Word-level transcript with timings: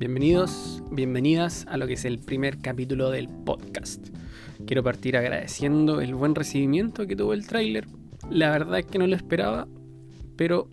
Bienvenidos, 0.00 0.82
bienvenidas 0.90 1.66
a 1.68 1.76
lo 1.76 1.86
que 1.86 1.92
es 1.92 2.06
el 2.06 2.20
primer 2.20 2.56
capítulo 2.56 3.10
del 3.10 3.28
podcast. 3.28 4.08
Quiero 4.66 4.82
partir 4.82 5.14
agradeciendo 5.14 6.00
el 6.00 6.14
buen 6.14 6.34
recibimiento 6.34 7.06
que 7.06 7.14
tuvo 7.14 7.34
el 7.34 7.46
tráiler. 7.46 7.86
La 8.30 8.48
verdad 8.50 8.78
es 8.78 8.86
que 8.86 8.98
no 8.98 9.06
lo 9.06 9.14
esperaba, 9.14 9.68
pero 10.38 10.70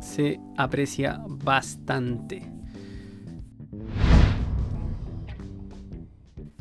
se 0.00 0.40
aprecia 0.56 1.20
bastante. 1.28 2.50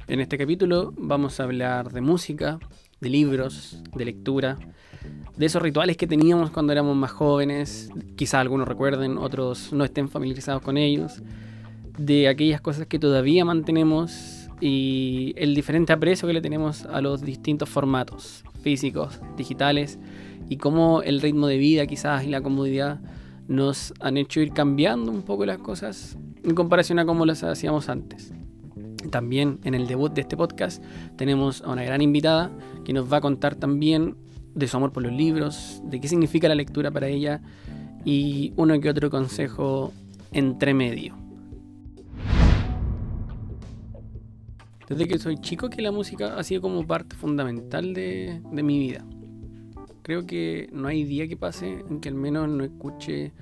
En 0.05 0.19
este 0.19 0.37
capítulo 0.37 0.93
vamos 0.95 1.39
a 1.39 1.45
hablar 1.45 1.91
de 1.91 2.01
música, 2.01 2.59
de 3.01 3.09
libros, 3.09 3.81
de 3.95 4.05
lectura, 4.05 4.59
de 5.35 5.45
esos 5.47 5.63
rituales 5.63 5.97
que 5.97 6.05
teníamos 6.05 6.51
cuando 6.51 6.73
éramos 6.73 6.95
más 6.95 7.09
jóvenes, 7.09 7.89
quizá 8.15 8.39
algunos 8.39 8.67
recuerden, 8.67 9.17
otros 9.17 9.73
no 9.73 9.83
estén 9.83 10.09
familiarizados 10.09 10.61
con 10.61 10.77
ellos, 10.77 11.23
de 11.97 12.27
aquellas 12.27 12.61
cosas 12.61 12.87
que 12.87 12.99
todavía 12.99 13.43
mantenemos 13.45 14.49
y 14.61 15.33
el 15.37 15.53
diferente 15.53 15.93
aprecio 15.93 16.27
que 16.27 16.33
le 16.33 16.41
tenemos 16.41 16.85
a 16.85 17.01
los 17.01 17.21
distintos 17.21 17.69
formatos 17.69 18.43
físicos, 18.61 19.19
digitales 19.35 19.99
y 20.49 20.57
cómo 20.57 21.01
el 21.01 21.21
ritmo 21.21 21.47
de 21.47 21.57
vida 21.57 21.85
quizás 21.85 22.23
y 22.23 22.27
la 22.27 22.41
comodidad 22.41 22.99
nos 23.47 23.93
han 23.99 24.17
hecho 24.17 24.41
ir 24.41 24.51
cambiando 24.51 25.11
un 25.11 25.21
poco 25.21 25.45
las 25.45 25.57
cosas 25.59 26.17
en 26.43 26.55
comparación 26.55 26.99
a 26.99 27.05
cómo 27.05 27.25
las 27.25 27.43
hacíamos 27.43 27.89
antes. 27.89 28.33
También 29.11 29.59
en 29.63 29.73
el 29.73 29.87
debut 29.87 30.13
de 30.13 30.21
este 30.21 30.35
podcast 30.35 30.83
tenemos 31.15 31.61
a 31.61 31.71
una 31.71 31.83
gran 31.83 32.01
invitada 32.01 32.51
que 32.83 32.93
nos 32.93 33.11
va 33.11 33.17
a 33.17 33.21
contar 33.21 33.55
también 33.55 34.15
de 34.53 34.67
su 34.67 34.75
amor 34.75 34.91
por 34.91 35.03
los 35.03 35.13
libros, 35.13 35.81
de 35.85 35.99
qué 36.01 36.07
significa 36.07 36.47
la 36.47 36.55
lectura 36.55 36.91
para 36.91 37.07
ella 37.07 37.41
y 38.03 38.53
uno 38.55 38.79
que 38.79 38.89
otro 38.89 39.09
consejo 39.09 39.93
entre 40.31 40.73
medio. 40.73 41.26
Desde 44.87 45.07
que 45.07 45.17
soy 45.19 45.37
chico 45.37 45.69
que 45.69 45.81
la 45.81 45.91
música 45.91 46.37
ha 46.37 46.43
sido 46.43 46.61
como 46.61 46.85
parte 46.87 47.15
fundamental 47.15 47.93
de, 47.93 48.41
mi 48.51 48.79
vida. 48.79 49.05
Creo 50.01 50.25
que 50.25 50.69
no 50.71 50.87
hay 50.87 51.03
día 51.03 51.27
que 51.27 51.35
pase 51.35 51.83
en 51.89 51.99
que 51.99 52.09
al 52.09 52.15
menos 52.15 52.47
no 52.47 52.63
escuche 52.63 53.33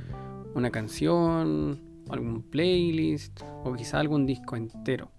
una 0.56 0.72
canción, 0.72 1.80
algún 2.10 2.42
playlist 2.42 3.42
o 3.64 3.74
quizá 3.74 4.00
algún 4.00 4.26
disco 4.26 4.56
entero. 4.56 5.12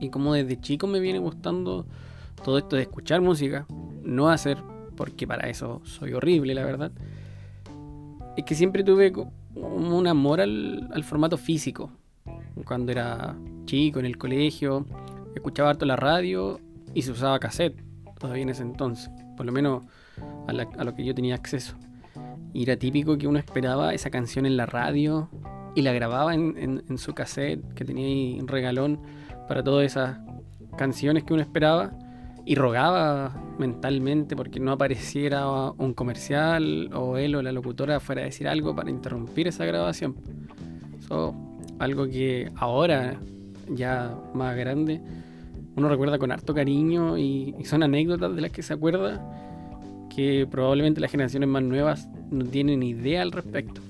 Y 0.00 0.10
como 0.10 0.34
desde 0.34 0.60
chico 0.60 0.86
me 0.86 1.00
viene 1.00 1.18
gustando 1.18 1.86
todo 2.44 2.58
esto 2.58 2.76
de 2.76 2.82
escuchar 2.82 3.22
música, 3.22 3.66
no 4.02 4.28
hacer 4.28 4.58
porque 4.96 5.26
para 5.26 5.48
eso 5.48 5.80
soy 5.84 6.12
horrible, 6.12 6.54
la 6.54 6.64
verdad, 6.64 6.92
es 8.36 8.44
que 8.44 8.54
siempre 8.54 8.82
tuve 8.82 9.12
un 9.54 10.06
amor 10.06 10.40
al, 10.40 11.04
formato 11.04 11.36
físico. 11.36 11.90
Cuando 12.64 12.92
era 12.92 13.36
chico, 13.64 13.98
en 13.98 14.06
el 14.06 14.18
colegio, 14.18 14.86
escuchaba 15.34 15.70
harto 15.70 15.84
la 15.84 15.96
radio 15.96 16.60
y 16.94 17.02
se 17.02 17.12
usaba 17.12 17.38
cassette, 17.38 17.82
todavía 18.18 18.42
en 18.42 18.50
ese 18.50 18.62
entonces, 18.62 19.10
por 19.36 19.46
lo 19.46 19.52
menos 19.52 19.84
a, 20.46 20.84
lo 20.84 20.94
que 20.94 21.04
yo 21.04 21.14
tenía 21.14 21.34
acceso. 21.34 21.76
Y 22.52 22.62
era 22.62 22.76
típico 22.76 23.18
que 23.18 23.26
uno 23.26 23.38
esperaba 23.38 23.92
esa 23.92 24.10
canción 24.10 24.46
en 24.46 24.56
la 24.56 24.66
radio 24.66 25.28
y 25.74 25.82
la 25.82 25.92
grababa 25.92 26.34
en, 26.34 26.82
en 26.88 26.98
su 26.98 27.14
cassette 27.14 27.62
que 27.74 27.84
tenía 27.84 28.06
ahí 28.06 28.38
un 28.40 28.48
regalón 28.48 29.00
para 29.46 29.62
todas 29.62 29.84
esas 29.84 30.18
canciones 30.76 31.24
que 31.24 31.34
uno 31.34 31.42
esperaba 31.42 31.92
y 32.46 32.54
rogaba 32.54 33.34
mentalmente 33.58 34.36
porque 34.36 34.60
no 34.60 34.72
apareciera 34.72 35.48
un 35.48 35.92
comercial 35.94 36.90
o 36.94 37.16
él 37.16 37.34
o 37.34 37.42
la 37.42 37.50
locutora 37.50 37.98
fuera 37.98 38.22
a 38.22 38.24
decir 38.26 38.46
algo 38.46 38.74
para 38.74 38.88
interrumpir 38.88 39.48
esa 39.48 39.64
grabación. 39.64 40.14
Eso, 40.98 41.34
algo 41.78 42.06
que 42.08 42.50
ahora, 42.56 43.18
ya 43.68 44.16
más 44.34 44.56
grande, 44.56 45.00
uno 45.76 45.88
recuerda 45.88 46.18
con 46.18 46.32
harto 46.32 46.54
cariño 46.54 47.18
y, 47.18 47.54
son 47.64 47.82
anécdotas 47.82 48.34
de 48.34 48.40
las 48.40 48.50
que 48.50 48.62
se 48.62 48.72
acuerda 48.72 49.22
que 50.14 50.46
probablemente 50.50 51.00
las 51.00 51.10
generaciones 51.10 51.48
más 51.48 51.62
nuevas 51.62 52.08
no 52.30 52.44
tienen 52.44 52.82
idea 52.82 53.22
al 53.22 53.32
respecto. 53.32 53.82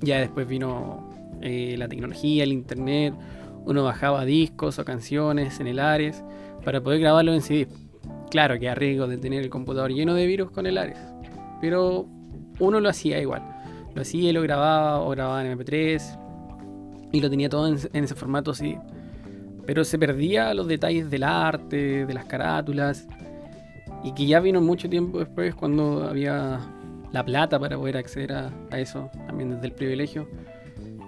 Ya 0.00 0.18
después 0.18 0.48
vino 0.48 1.10
eh, 1.42 1.76
la 1.76 1.88
tecnología, 1.88 2.44
el 2.44 2.52
internet, 2.52 3.14
uno 3.66 3.84
bajaba 3.84 4.24
discos 4.24 4.78
o 4.78 4.84
canciones 4.84 5.60
en 5.60 5.66
el 5.66 5.78
Ares 5.78 6.24
para 6.64 6.80
poder 6.80 7.00
grabarlo 7.00 7.34
en 7.34 7.42
CD 7.42 7.68
Claro 8.30 8.58
que 8.58 8.68
a 8.68 8.74
riesgo 8.74 9.06
de 9.06 9.16
tener 9.16 9.42
el 9.42 9.50
computador 9.50 9.92
lleno 9.92 10.14
de 10.14 10.26
virus 10.26 10.50
con 10.50 10.66
el 10.66 10.78
Ares, 10.78 10.98
pero 11.60 12.06
uno 12.58 12.80
lo 12.80 12.88
hacía 12.88 13.20
igual. 13.20 13.42
Lo 13.94 14.02
hacía 14.02 14.30
y 14.30 14.32
lo 14.32 14.42
grababa 14.42 15.00
o 15.00 15.10
grababa 15.10 15.44
en 15.44 15.56
MP3 15.56 16.23
y 17.14 17.20
lo 17.20 17.30
tenía 17.30 17.48
todo 17.48 17.68
en, 17.68 18.04
ese 18.04 18.14
formato 18.14 18.50
así. 18.50 18.76
Pero 19.66 19.84
se 19.84 19.98
perdía 19.98 20.52
los 20.52 20.66
detalles 20.66 21.08
del 21.10 21.22
arte, 21.22 22.04
de 22.04 22.14
las 22.14 22.24
carátulas 22.24 23.06
y 24.02 24.12
que 24.12 24.26
ya 24.26 24.40
vino 24.40 24.60
mucho 24.60 24.88
tiempo 24.90 25.20
después 25.20 25.54
cuando 25.54 26.04
había 26.04 26.60
la 27.12 27.24
plata 27.24 27.58
para 27.58 27.78
poder 27.78 27.96
acceder 27.96 28.32
a, 28.32 28.52
eso, 28.72 29.08
también 29.26 29.50
desde 29.50 29.66
el 29.66 29.72
privilegio, 29.72 30.28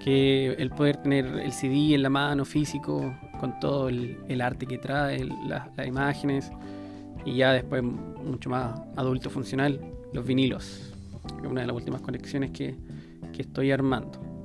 que 0.02 0.52
el 0.52 0.70
poder 0.70 0.98
tener 0.98 1.26
el 1.26 1.52
CD 1.52 1.94
en 1.94 2.02
la 2.02 2.10
mano 2.10 2.44
físico 2.44 3.12
con 3.40 3.58
todo 3.58 3.88
el, 3.88 4.40
arte 4.40 4.66
que 4.66 4.78
trae, 4.78 5.28
las 5.48 5.68
imágenes 5.86 6.50
y 7.24 7.34
ya 7.34 7.52
después 7.52 7.82
mucho 7.82 8.48
más 8.48 8.80
adulto 8.94 9.28
funcional, 9.28 9.80
los 10.12 10.24
vinilos, 10.24 10.92
que 11.40 11.46
es 11.46 11.50
una 11.50 11.62
de 11.62 11.66
las 11.66 11.76
últimas 11.76 12.00
conexiones 12.00 12.52
que, 12.52 12.76
que 13.32 13.42
estoy 13.42 13.72
armando. 13.72 14.35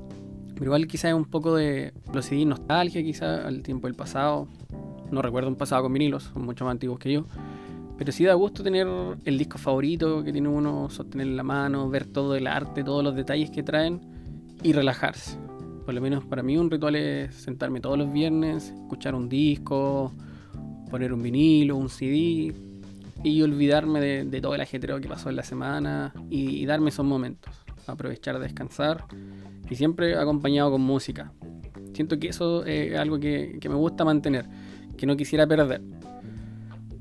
Igual 0.61 0.87
quizá 0.87 1.09
es 1.09 1.15
un 1.15 1.25
poco 1.25 1.55
de 1.55 1.91
los 2.13 2.25
CD 2.25 2.45
nostalgia 2.45 3.01
quizá 3.03 3.47
al 3.47 3.63
tiempo 3.63 3.87
del 3.87 3.95
pasado. 3.95 4.47
No 5.11 5.21
recuerdo 5.21 5.49
un 5.49 5.55
pasado 5.55 5.83
con 5.83 5.93
vinilos, 5.93 6.31
son 6.33 6.45
mucho 6.45 6.65
más 6.65 6.73
antiguos 6.73 6.99
que 6.99 7.11
yo. 7.11 7.25
Pero 7.97 8.11
sí 8.11 8.25
da 8.25 8.33
gusto 8.35 8.63
tener 8.63 8.87
el 9.25 9.37
disco 9.37 9.57
favorito 9.57 10.23
que 10.23 10.31
tiene 10.31 10.47
uno, 10.47 10.89
sostener 10.89 11.27
en 11.27 11.37
la 11.37 11.43
mano, 11.43 11.89
ver 11.89 12.05
todo 12.05 12.35
el 12.35 12.47
arte, 12.47 12.83
todos 12.83 13.03
los 13.03 13.15
detalles 13.15 13.49
que 13.49 13.63
traen 13.63 14.01
y 14.63 14.73
relajarse. 14.73 15.37
Por 15.85 15.93
lo 15.93 16.01
menos 16.01 16.23
para 16.25 16.43
mí 16.43 16.57
un 16.57 16.69
ritual 16.69 16.95
es 16.95 17.35
sentarme 17.35 17.81
todos 17.81 17.97
los 17.97 18.11
viernes, 18.11 18.69
escuchar 18.69 19.15
un 19.15 19.29
disco, 19.29 20.13
poner 20.89 21.11
un 21.11 21.21
vinilo, 21.21 21.75
un 21.75 21.89
CD, 21.89 22.53
y 23.23 23.41
olvidarme 23.41 23.99
de, 23.99 24.41
todo 24.41 24.55
el 24.55 24.61
ajetreo 24.61 24.99
que 24.99 25.07
pasó 25.07 25.29
en 25.29 25.35
la 25.35 25.43
semana 25.43 26.13
y, 26.29 26.65
darme 26.65 26.89
esos 26.89 27.05
momentos, 27.05 27.53
aprovechar 27.87 28.37
de 28.39 28.45
descansar 28.45 29.05
y 29.71 29.75
siempre 29.75 30.15
acompañado 30.15 30.69
con 30.69 30.81
música. 30.81 31.31
Siento 31.93 32.19
que 32.19 32.27
eso 32.27 32.63
es 32.65 32.95
algo 32.95 33.19
que, 33.19 33.57
me 33.67 33.75
gusta 33.75 34.05
mantener, 34.05 34.45
que 34.95 35.07
no 35.07 35.17
quisiera 35.17 35.47
perder. 35.47 35.81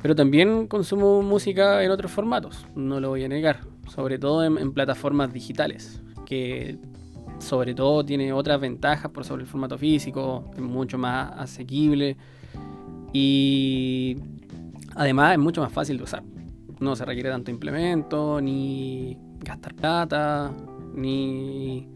Pero 0.00 0.14
también 0.14 0.66
consumo 0.66 1.20
música 1.20 1.84
en 1.84 1.90
otros 1.90 2.10
formatos, 2.10 2.66
no 2.74 2.98
lo 3.00 3.10
voy 3.10 3.24
a 3.24 3.28
negar, 3.28 3.60
sobre 3.88 4.18
todo 4.18 4.42
en, 4.42 4.56
en 4.56 4.72
plataformas 4.72 5.30
digitales, 5.30 6.02
que 6.24 6.78
sobre 7.38 7.74
todo 7.74 8.02
tiene 8.04 8.32
otras 8.32 8.58
ventajas 8.58 9.10
por 9.10 9.26
sobre 9.26 9.42
el 9.42 9.48
formato 9.48 9.76
físico, 9.76 10.50
es 10.54 10.62
mucho 10.62 10.96
más 10.96 11.32
asequible 11.36 12.16
y 13.12 14.16
Además 14.96 15.32
es 15.32 15.38
mucho 15.38 15.60
más 15.62 15.72
fácil 15.72 15.96
de 15.98 16.04
usar. 16.04 16.22
No 16.80 16.96
se 16.96 17.04
requiere 17.04 17.30
tanto 17.30 17.50
implemento, 17.50 18.40
ni 18.40 19.16
gastar 19.40 19.74
plata, 19.74 20.52
ni 20.94 21.88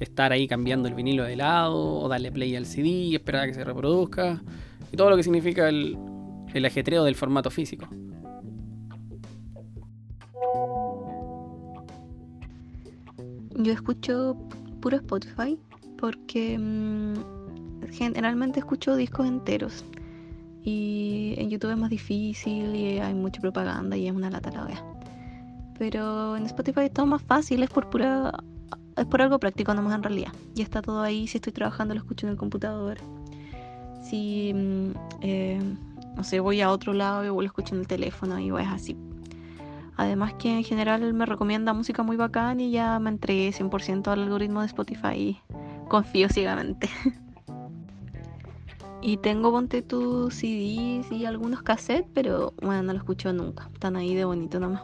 estar 0.00 0.32
ahí 0.32 0.46
cambiando 0.46 0.88
el 0.88 0.94
vinilo 0.94 1.24
de 1.24 1.36
lado, 1.36 2.00
o 2.00 2.08
darle 2.08 2.30
play 2.32 2.54
al 2.56 2.66
CD 2.66 2.88
y 2.88 3.14
esperar 3.14 3.44
a 3.44 3.46
que 3.46 3.54
se 3.54 3.64
reproduzca. 3.64 4.42
Y 4.92 4.96
todo 4.96 5.10
lo 5.10 5.16
que 5.16 5.22
significa 5.22 5.68
el, 5.68 5.96
el 6.54 6.64
ajetreo 6.64 7.04
del 7.04 7.14
formato 7.14 7.50
físico. 7.50 7.88
Yo 13.58 13.72
escucho 13.72 14.36
puro 14.80 14.98
Spotify 14.98 15.58
porque 15.98 16.58
mm, 16.58 17.14
generalmente 17.92 18.60
escucho 18.60 18.96
discos 18.96 19.26
enteros. 19.26 19.84
Y 20.62 21.34
en 21.38 21.48
YouTube 21.48 21.70
es 21.70 21.78
más 21.78 21.90
difícil 21.90 22.74
y 22.74 22.98
hay 22.98 23.14
mucha 23.14 23.40
propaganda 23.40 23.96
y 23.96 24.08
es 24.08 24.14
una 24.14 24.30
lata 24.30 24.50
la 24.50 24.64
vea. 24.64 24.84
Pero 25.78 26.36
en 26.36 26.44
Spotify 26.46 26.82
es 26.82 26.92
todo 26.92 27.06
más 27.06 27.22
fácil, 27.22 27.62
es 27.62 27.70
por 27.70 27.88
pura. 27.88 28.32
Es 28.96 29.06
por 29.06 29.20
algo 29.20 29.38
práctico 29.38 29.74
nomás 29.74 29.94
en 29.94 30.02
realidad. 30.02 30.32
Y 30.54 30.62
está 30.62 30.82
todo 30.82 31.02
ahí, 31.02 31.26
si 31.26 31.38
estoy 31.38 31.52
trabajando 31.52 31.94
lo 31.94 32.00
escucho 32.00 32.26
en 32.26 32.32
el 32.32 32.38
computador. 32.38 32.98
Si, 34.02 34.52
mm, 34.54 34.90
eh, 35.20 35.60
no 36.16 36.24
sé, 36.24 36.40
voy 36.40 36.60
a 36.60 36.70
otro 36.70 36.92
lado 36.92 37.24
y 37.24 37.26
lo 37.28 37.42
escucho 37.42 37.74
en 37.74 37.80
el 37.80 37.86
teléfono 37.86 38.38
y 38.38 38.48
es 38.48 38.68
así. 38.68 38.96
Además 39.96 40.34
que 40.34 40.56
en 40.56 40.64
general 40.64 41.12
me 41.14 41.26
recomienda 41.26 41.72
música 41.72 42.02
muy 42.02 42.16
bacán 42.16 42.60
y 42.60 42.70
ya 42.70 42.98
me 42.98 43.10
entregué 43.10 43.52
100% 43.52 44.08
al 44.08 44.22
algoritmo 44.22 44.60
de 44.60 44.66
Spotify 44.66 45.14
y 45.14 45.40
confío 45.88 46.28
ciegamente. 46.28 46.88
Y 49.02 49.18
tengo, 49.18 49.52
ponte 49.52 49.82
tus 49.82 50.34
CDs 50.34 51.12
y 51.12 51.26
algunos 51.26 51.62
cassettes, 51.62 52.10
pero 52.12 52.54
bueno, 52.60 52.82
no 52.82 52.92
lo 52.92 52.98
escucho 52.98 53.32
nunca. 53.32 53.70
Están 53.72 53.94
ahí 53.94 54.16
de 54.16 54.24
bonito 54.24 54.58
nomás. 54.58 54.82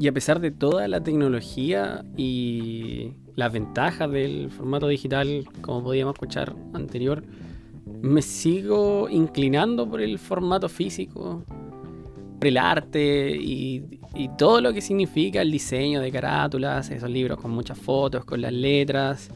Y 0.00 0.08
a 0.08 0.12
pesar 0.12 0.40
de 0.40 0.50
toda 0.50 0.88
la 0.88 1.02
tecnología 1.02 2.06
y 2.16 3.12
las 3.36 3.52
ventajas 3.52 4.10
del 4.10 4.50
formato 4.50 4.88
digital, 4.88 5.44
como 5.60 5.84
podíamos 5.84 6.14
escuchar 6.14 6.56
anterior, 6.72 7.22
me 8.00 8.22
sigo 8.22 9.10
inclinando 9.10 9.86
por 9.86 10.00
el 10.00 10.18
formato 10.18 10.70
físico, 10.70 11.44
por 12.38 12.46
el 12.46 12.56
arte 12.56 13.36
y, 13.36 14.00
y, 14.14 14.28
todo 14.38 14.62
lo 14.62 14.72
que 14.72 14.80
significa 14.80 15.42
el 15.42 15.50
diseño 15.50 16.00
de 16.00 16.10
carátulas, 16.10 16.90
esos 16.90 17.10
libros 17.10 17.38
con 17.38 17.50
muchas 17.50 17.76
fotos, 17.76 18.24
con 18.24 18.40
las 18.40 18.54
letras. 18.54 19.28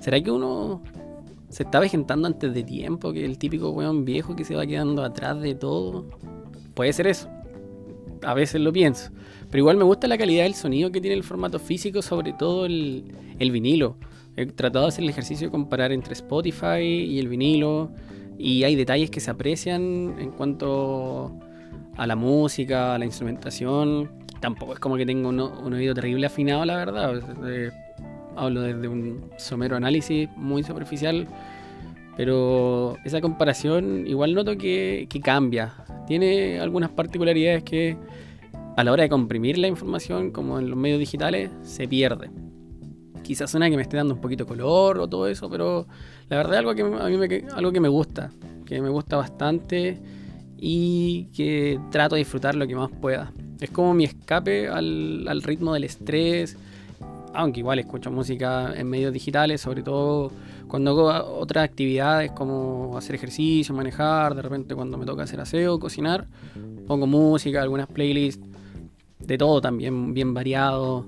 ¿Será 0.00 0.20
que 0.20 0.30
uno 0.30 0.82
se 1.48 1.62
está 1.62 1.80
vejentando 1.80 2.26
antes 2.26 2.52
de 2.52 2.62
tiempo, 2.62 3.10
que 3.10 3.24
el 3.24 3.38
típico 3.38 3.70
weón 3.70 4.04
viejo 4.04 4.36
que 4.36 4.44
se 4.44 4.54
va 4.54 4.66
quedando 4.66 5.02
atrás 5.02 5.40
de 5.40 5.54
todo? 5.54 6.10
Puede 6.74 6.92
ser 6.92 7.06
eso. 7.06 7.30
A 8.22 8.34
veces 8.34 8.60
lo 8.60 8.72
pienso. 8.72 9.10
Pero 9.50 9.58
igual 9.58 9.76
me 9.76 9.84
gusta 9.84 10.08
la 10.08 10.18
calidad 10.18 10.44
del 10.44 10.54
sonido 10.54 10.90
que 10.90 11.00
tiene 11.00 11.16
el 11.16 11.22
formato 11.22 11.58
físico, 11.58 12.02
sobre 12.02 12.32
todo 12.32 12.66
el, 12.66 13.04
el 13.38 13.50
vinilo. 13.50 13.96
He 14.36 14.46
tratado 14.46 14.84
de 14.84 14.88
hacer 14.88 15.04
el 15.04 15.10
ejercicio 15.10 15.48
de 15.48 15.50
comparar 15.50 15.92
entre 15.92 16.12
Spotify 16.12 16.82
y 16.82 17.18
el 17.18 17.28
vinilo. 17.28 17.90
Y 18.38 18.64
hay 18.64 18.74
detalles 18.76 19.10
que 19.10 19.20
se 19.20 19.30
aprecian 19.30 20.16
en 20.18 20.30
cuanto 20.32 21.38
a 21.96 22.06
la 22.06 22.16
música, 22.16 22.94
a 22.94 22.98
la 22.98 23.06
instrumentación. 23.06 24.10
Tampoco 24.40 24.74
es 24.74 24.78
como 24.78 24.96
que 24.96 25.06
tengo 25.06 25.30
un, 25.30 25.40
un 25.40 25.72
oído 25.72 25.94
terrible 25.94 26.26
afinado, 26.26 26.64
la 26.64 26.76
verdad. 26.76 27.22
Eh, 27.48 27.70
hablo 28.36 28.60
desde 28.60 28.88
un 28.88 29.30
somero 29.38 29.76
análisis 29.76 30.28
muy 30.36 30.62
superficial. 30.62 31.26
Pero 32.16 32.96
esa 33.04 33.20
comparación 33.20 34.06
igual 34.06 34.34
noto 34.34 34.56
que, 34.56 35.06
cambia. 35.22 35.72
Tiene 36.06 36.60
algunas 36.60 36.90
particularidades 36.90 37.62
que 37.62 37.96
a 38.76 38.84
la 38.84 38.92
hora 38.92 39.02
de 39.02 39.08
comprimir 39.08 39.58
la 39.58 39.68
información, 39.68 40.30
como 40.30 40.58
en 40.58 40.70
los 40.70 40.78
medios 40.78 40.98
digitales, 40.98 41.50
se 41.62 41.86
pierde. 41.86 42.30
Quizás 43.22 43.50
suena 43.50 43.68
que 43.68 43.76
me 43.76 43.82
esté 43.82 43.96
dando 43.96 44.14
un 44.14 44.20
poquito 44.20 44.44
de 44.44 44.48
color 44.48 44.98
o 44.98 45.08
todo 45.08 45.26
eso, 45.28 45.50
pero 45.50 45.86
la 46.28 46.36
verdad 46.36 46.54
es 46.54 46.58
algo 46.60 46.74
que 46.74 46.82
a 46.82 47.08
mí 47.08 47.16
me, 47.16 47.44
algo 47.52 47.72
que 47.72 47.80
me 47.80 47.88
gusta, 47.88 48.30
que 48.64 48.80
me 48.80 48.88
gusta 48.88 49.16
bastante 49.16 49.98
y 50.56 51.24
que 51.34 51.78
trato 51.90 52.14
de 52.14 52.20
disfrutar 52.20 52.54
lo 52.54 52.66
que 52.66 52.76
más 52.76 52.90
pueda. 52.90 53.32
Es 53.60 53.70
como 53.70 53.94
mi 53.94 54.04
escape 54.04 54.68
al, 54.68 55.26
al 55.28 55.42
ritmo 55.42 55.74
del 55.74 55.84
estrés, 55.84 56.56
aunque 57.34 57.60
igual 57.60 57.78
escucho 57.78 58.10
música 58.10 58.72
en 58.74 58.88
medios 58.88 59.12
digitales, 59.12 59.60
sobre 59.60 59.82
todo 59.82 60.30
cuando 60.76 60.90
hago 60.90 61.38
otras 61.38 61.64
actividades 61.64 62.32
como 62.32 62.98
hacer 62.98 63.14
ejercicio, 63.14 63.74
manejar, 63.74 64.34
de 64.34 64.42
repente 64.42 64.74
cuando 64.74 64.98
me 64.98 65.06
toca 65.06 65.22
hacer 65.22 65.40
aseo, 65.40 65.78
cocinar, 65.78 66.26
pongo 66.86 67.06
música, 67.06 67.62
algunas 67.62 67.86
playlists 67.86 68.46
de 69.18 69.38
todo 69.38 69.62
también, 69.62 70.12
bien 70.12 70.34
variado. 70.34 71.06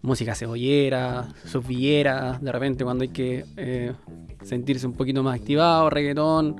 Música 0.00 0.34
cebollera, 0.34 1.28
subvillera, 1.44 2.38
de 2.40 2.50
repente 2.50 2.82
cuando 2.82 3.02
hay 3.02 3.10
que 3.10 3.44
eh, 3.58 3.92
sentirse 4.42 4.86
un 4.86 4.94
poquito 4.94 5.22
más 5.22 5.38
activado, 5.38 5.90
reggaetón. 5.90 6.56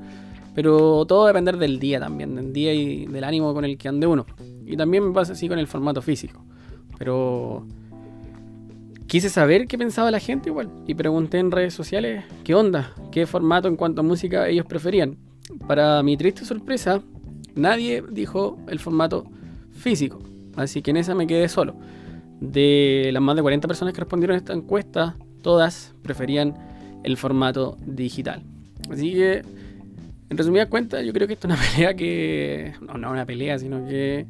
Pero 0.55 1.07
todo 1.07 1.27
depender 1.27 1.57
del 1.57 1.79
día 1.79 1.99
también, 1.99 2.35
del 2.35 2.53
día 2.53 2.75
y 2.75 3.07
del 3.07 3.25
ánimo 3.25 3.55
con 3.55 3.65
el 3.65 3.79
que 3.79 3.89
ande 3.89 4.07
uno. 4.07 4.27
Y 4.67 4.77
también 4.77 5.03
me 5.03 5.15
pasa 5.15 5.33
así 5.33 5.49
con 5.49 5.59
el 5.59 5.67
formato 5.67 6.03
físico. 6.03 6.45
Pero 6.99 7.67
quise 9.07 9.29
saber 9.29 9.67
qué 9.67 9.79
pensaba 9.79 10.11
la 10.11 10.21
gente 10.21 10.49
igual. 10.49 10.71
Y 10.87 10.95
pregunté 10.95 11.39
en 11.39 11.51
redes 11.51 11.75
sociales 11.75 12.25
qué 12.45 12.55
onda, 12.55 12.93
qué 13.13 13.27
formato 13.27 13.69
en 13.69 13.77
cuanto 13.77 14.01
a 14.01 14.05
música 14.05 14.49
ellos 14.49 14.67
preferían. 14.67 15.17
Para 15.67 16.03
mi 16.03 16.17
triste 16.17 16.45
sorpresa, 16.45 17.03
nadie 17.55 18.03
dijo 18.11 18.59
el 18.69 18.79
formato 18.79 19.25
físico. 19.73 20.21
Así 20.57 20.83
que 20.83 20.91
en 20.91 20.99
esa 20.99 21.15
me 21.15 21.27
quedé 21.27 21.49
solo. 21.49 21.77
De 22.41 23.11
las 23.13 23.23
más 23.23 23.37
de 23.37 23.43
40 23.43 23.69
personas 23.69 23.95
que 23.95 24.01
respondieron 24.01 24.35
a 24.35 24.39
esta 24.39 24.53
encuesta, 24.53 25.17
todas 25.43 25.95
preferían 26.03 26.55
el 27.05 27.17
formato 27.17 27.77
digital. 27.87 28.43
Así 28.91 29.13
que, 29.13 29.43
en 30.31 30.37
resumidas 30.37 30.69
cuentas, 30.69 31.05
yo 31.05 31.13
creo 31.13 31.27
que 31.27 31.35
esto 31.35 31.49
es 31.49 31.55
una 31.55 31.63
pelea 31.73 31.95
que. 31.95 32.75
No, 32.81 32.95
no 32.95 33.11
una 33.11 33.27
pelea, 33.27 33.59
sino 33.59 33.87
que 33.87 34.27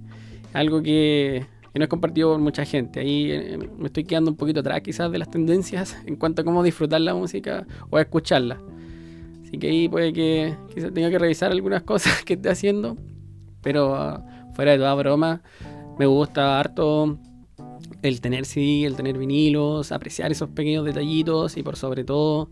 algo 0.53 0.83
que, 0.83 1.47
que 1.75 1.81
no 1.81 1.85
es 1.87 1.91
compartido 1.91 2.31
por 2.31 2.39
mucha 2.39 2.65
gente. 2.65 3.01
Ahí 3.01 3.33
eh, 3.33 3.59
me 3.77 3.87
estoy 3.87 4.05
quedando 4.05 4.31
un 4.31 4.37
poquito 4.37 4.61
atrás, 4.61 4.81
quizás, 4.81 5.11
de 5.11 5.19
las 5.19 5.29
tendencias 5.29 5.97
en 6.07 6.15
cuanto 6.15 6.43
a 6.43 6.45
cómo 6.45 6.63
disfrutar 6.63 7.01
la 7.01 7.15
música 7.15 7.67
o 7.91 7.99
escucharla. 7.99 8.61
Así 9.43 9.59
que 9.59 9.69
ahí 9.69 9.89
puede 9.89 10.13
que 10.13 10.55
quizás 10.73 10.95
tenga 10.95 11.11
que 11.11 11.19
revisar 11.19 11.51
algunas 11.51 11.83
cosas 11.93 12.25
que 12.25 12.35
esté 12.35 12.49
haciendo. 12.49 12.97
Pero 13.61 13.97
ah, 13.97 14.25
fuera 14.55 14.71
de 14.71 14.79
toda 14.79 14.95
broma, 14.95 15.43
me 15.99 16.07
gusta 16.07 16.61
harto 16.61 17.19
el 18.03 18.21
tener 18.21 18.45
CD, 18.45 18.85
el 18.85 18.95
tener 18.95 19.19
vinilos, 19.19 19.91
apreciar 19.91 20.31
esos 20.31 20.51
pequeños 20.51 20.85
detallitos 20.85 21.57
y 21.57 21.65
por 21.65 21.75
sobre 21.75 22.05
todo 22.05 22.51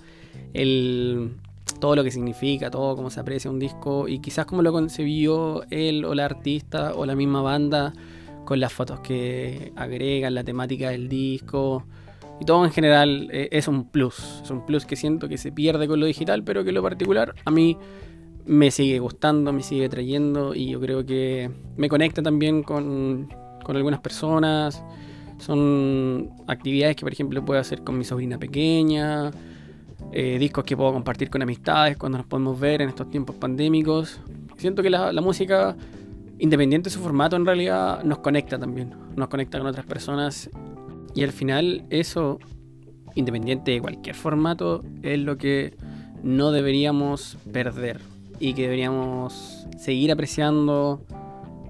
el 0.52 1.36
todo 1.78 1.94
lo 1.94 2.02
que 2.02 2.10
significa, 2.10 2.70
todo 2.70 2.96
cómo 2.96 3.10
se 3.10 3.20
aprecia 3.20 3.50
un 3.50 3.60
disco 3.60 4.08
y 4.08 4.18
quizás 4.18 4.46
cómo 4.46 4.62
lo 4.62 4.72
concibió 4.72 5.62
él 5.70 6.04
o 6.04 6.14
la 6.14 6.24
artista 6.24 6.92
o 6.94 7.06
la 7.06 7.14
misma 7.14 7.40
banda 7.42 7.92
con 8.44 8.60
las 8.60 8.72
fotos 8.72 9.00
que 9.00 9.72
agregan, 9.76 10.34
la 10.34 10.44
temática 10.44 10.90
del 10.90 11.08
disco 11.08 11.84
y 12.40 12.44
todo 12.44 12.64
en 12.64 12.72
general 12.72 13.28
eh, 13.32 13.48
es 13.52 13.68
un 13.68 13.88
plus, 13.88 14.40
es 14.42 14.50
un 14.50 14.66
plus 14.66 14.84
que 14.84 14.96
siento 14.96 15.28
que 15.28 15.38
se 15.38 15.52
pierde 15.52 15.86
con 15.86 16.00
lo 16.00 16.06
digital, 16.06 16.42
pero 16.42 16.64
que 16.64 16.72
lo 16.72 16.82
particular 16.82 17.34
a 17.44 17.50
mí 17.50 17.76
me 18.44 18.70
sigue 18.70 18.98
gustando, 18.98 19.52
me 19.52 19.62
sigue 19.62 19.88
trayendo 19.88 20.54
y 20.54 20.70
yo 20.70 20.80
creo 20.80 21.06
que 21.06 21.50
me 21.76 21.88
conecta 21.88 22.22
también 22.22 22.62
con, 22.62 23.28
con 23.62 23.76
algunas 23.76 24.00
personas. 24.00 24.82
Son 25.38 26.30
actividades 26.46 26.96
que, 26.96 27.02
por 27.02 27.12
ejemplo, 27.12 27.44
puedo 27.44 27.60
hacer 27.60 27.82
con 27.82 27.98
mi 27.98 28.04
sobrina 28.04 28.38
pequeña, 28.38 29.30
eh, 30.12 30.38
discos 30.38 30.64
que 30.64 30.76
puedo 30.76 30.92
compartir 30.92 31.30
con 31.30 31.42
amistades 31.42 31.96
cuando 31.96 32.18
nos 32.18 32.26
podemos 32.26 32.58
ver 32.58 32.82
en 32.82 32.88
estos 32.88 33.10
tiempos 33.10 33.36
pandémicos. 33.36 34.20
Siento 34.56 34.82
que 34.82 34.90
la, 34.90 35.12
la 35.12 35.20
música, 35.20 35.76
independiente 36.42 36.90
de 36.90 36.94
su 36.94 37.00
formato, 37.00 37.36
en 37.36 37.46
realidad 37.46 38.02
nos 38.02 38.18
conecta 38.18 38.58
también, 38.58 38.92
nos 39.14 39.28
conecta 39.28 39.58
con 39.58 39.68
otras 39.68 39.86
personas 39.86 40.50
y 41.14 41.22
al 41.22 41.30
final 41.30 41.84
eso, 41.88 42.40
independiente 43.14 43.70
de 43.70 43.80
cualquier 43.80 44.16
formato, 44.16 44.82
es 45.02 45.20
lo 45.20 45.38
que 45.38 45.76
no 46.24 46.50
deberíamos 46.50 47.38
perder 47.52 48.00
y 48.40 48.54
que 48.54 48.62
deberíamos 48.62 49.68
seguir 49.78 50.10
apreciando 50.10 51.06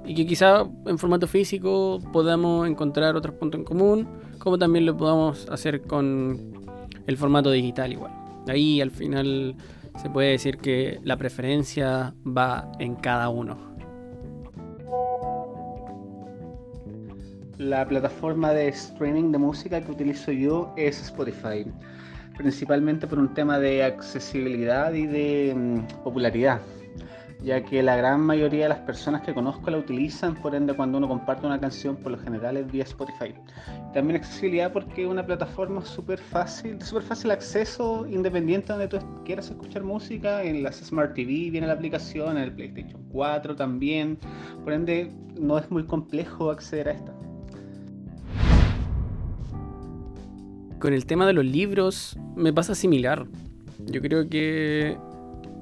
y 0.07 0.15
que 0.15 0.25
quizá 0.25 0.65
en 0.87 0.97
formato 0.97 1.27
físico 1.27 1.99
podamos 2.11 2.67
encontrar 2.67 3.15
otros 3.15 3.35
puntos 3.35 3.59
en 3.59 3.67
común, 3.67 4.09
como 4.39 4.57
también 4.57 4.87
lo 4.87 4.97
podamos 4.97 5.51
hacer 5.51 5.83
con 5.83 6.55
el 7.07 7.17
formato 7.19 7.51
digital 7.51 7.93
igual. 7.93 8.13
Ahí 8.49 8.81
al 8.81 8.91
final 8.91 9.55
se 10.01 10.09
puede 10.09 10.31
decir 10.31 10.57
que 10.57 10.99
la 11.05 11.19
preferencia 11.19 12.15
va 12.27 12.73
en 12.79 12.95
cada 12.95 13.29
uno. 13.29 13.72
La 17.63 17.87
plataforma 17.87 18.53
de 18.53 18.67
streaming 18.69 19.31
de 19.31 19.39
música 19.39 19.81
que 19.81 19.93
utilizo 19.93 20.33
yo 20.33 20.75
es 20.77 21.01
Spotify, 21.01 21.65
principalmente 22.37 23.07
por 23.07 23.21
un 23.21 23.33
tema 23.35 23.61
de 23.61 23.85
accesibilidad 23.85 24.93
y 24.93 25.07
de 25.07 25.55
mm, 25.55 26.03
popularidad 26.03 26.61
ya 27.45 27.65
que 27.65 27.83
la 27.83 27.97
gran 27.97 28.21
mayoría 28.21 28.65
de 28.65 28.69
las 28.69 28.79
personas 28.81 29.23
que 29.23 29.35
conozco 29.35 29.71
la 29.71 29.79
utilizan, 29.79 30.35
por 30.35 30.55
ende 30.55 30.75
cuando 30.75 30.99
uno 30.99 31.09
comparte 31.09 31.47
una 31.47 31.59
canción 31.59 31.97
por 31.97 32.13
lo 32.13 32.19
general 32.19 32.57
es 32.57 32.71
vía 32.71 32.85
Spotify. 32.85 33.35
También 33.93 34.17
accesibilidad 34.17 34.73
porque 34.73 35.03
es 35.03 35.09
una 35.09 35.27
plataforma 35.27 35.85
súper 35.85 36.19
fácil, 36.19 36.79
de 36.79 36.85
súper 36.85 37.03
fácil 37.03 37.33
acceso, 37.33 38.07
independiente 38.07 38.73
donde 38.73 38.89
tú 38.89 38.99
quieras 39.25 39.51
escuchar 39.51 39.83
música, 39.83 40.43
en 40.45 40.63
las 40.63 40.77
Smart 40.77 41.15
TV 41.15 41.51
viene 41.51 41.67
la 41.67 41.73
aplicación, 41.73 42.37
en 42.37 42.45
el 42.45 42.53
PlayStation 42.55 43.03
4 43.11 43.57
también, 43.57 44.19
por 44.63 44.73
ende 44.73 45.13
no 45.39 45.59
es 45.59 45.69
muy 45.71 45.85
complejo 45.85 46.51
acceder 46.51 46.89
a 46.89 46.93
esta. 46.93 47.13
Con 50.83 50.95
el 50.95 51.07
tema 51.07 51.29
de 51.29 51.33
los 51.33 51.45
libros 51.45 52.19
me 52.35 52.53
pasa 52.53 52.75
similar. 52.75 53.29
Yo 53.87 54.03
creo 54.03 54.29
que 54.29 54.99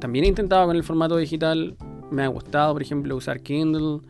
también 0.00 0.25
he 0.25 0.29
intentado 0.29 0.67
con 0.67 0.77
el 0.77 0.83
formato 0.83 1.19
digital. 1.19 1.77
Me 2.11 2.23
ha 2.23 2.29
gustado, 2.29 2.73
por 2.73 2.81
ejemplo, 2.81 3.15
usar 3.15 3.43
Kindle. 3.43 4.00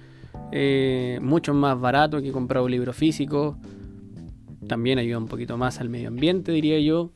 Eh, 0.53 1.19
mucho 1.21 1.53
más 1.53 1.81
barato 1.81 2.23
que 2.23 2.31
comprar 2.31 2.63
un 2.63 2.71
libro 2.71 2.93
físico. 2.93 3.59
También 4.69 5.01
ayuda 5.01 5.19
un 5.19 5.27
poquito 5.27 5.59
más 5.59 5.81
al 5.81 5.89
medio 5.89 6.07
ambiente, 6.07 6.53
diría 6.53 6.79
yo. 6.79 7.11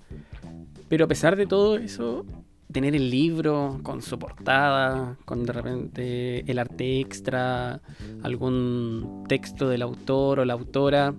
Pero 0.89 1.05
a 1.05 1.09
pesar 1.09 1.37
de 1.37 1.47
todo 1.47 1.77
eso, 1.77 2.27
tener 2.73 2.97
el 2.97 3.13
libro 3.13 3.79
con 3.85 4.03
su 4.03 4.19
portada, 4.19 5.19
con 5.25 5.47
de 5.47 5.53
repente 5.53 6.51
el 6.51 6.59
arte 6.59 6.99
extra, 6.99 7.81
algún 8.25 9.23
texto 9.29 9.69
del 9.69 9.83
autor 9.83 10.41
o 10.41 10.45
la 10.45 10.55
autora, 10.55 11.15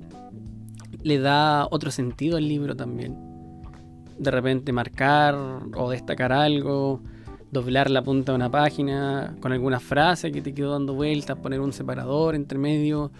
le 1.05 1.19
da 1.19 1.67
otro 1.69 1.91
sentido 1.91 2.37
al 2.37 2.47
libro 2.47 2.75
también. 2.75 3.15
De 4.17 4.31
repente 4.31 4.71
marcar 4.71 5.35
o 5.75 5.91
destacar 5.91 6.33
algo, 6.33 6.99
doblar 7.51 7.91
la 7.91 8.03
punta 8.03 8.31
de 8.31 8.37
una 8.37 8.49
página 8.49 9.35
con 9.39 9.51
alguna 9.51 9.79
frase 9.79 10.31
que 10.31 10.41
te 10.41 10.55
quedó 10.55 10.71
dando 10.71 10.95
vueltas, 10.95 11.37
poner 11.37 11.59
un 11.59 11.73
separador 11.73 12.33
entre 12.33 12.57
medio, 12.57 13.11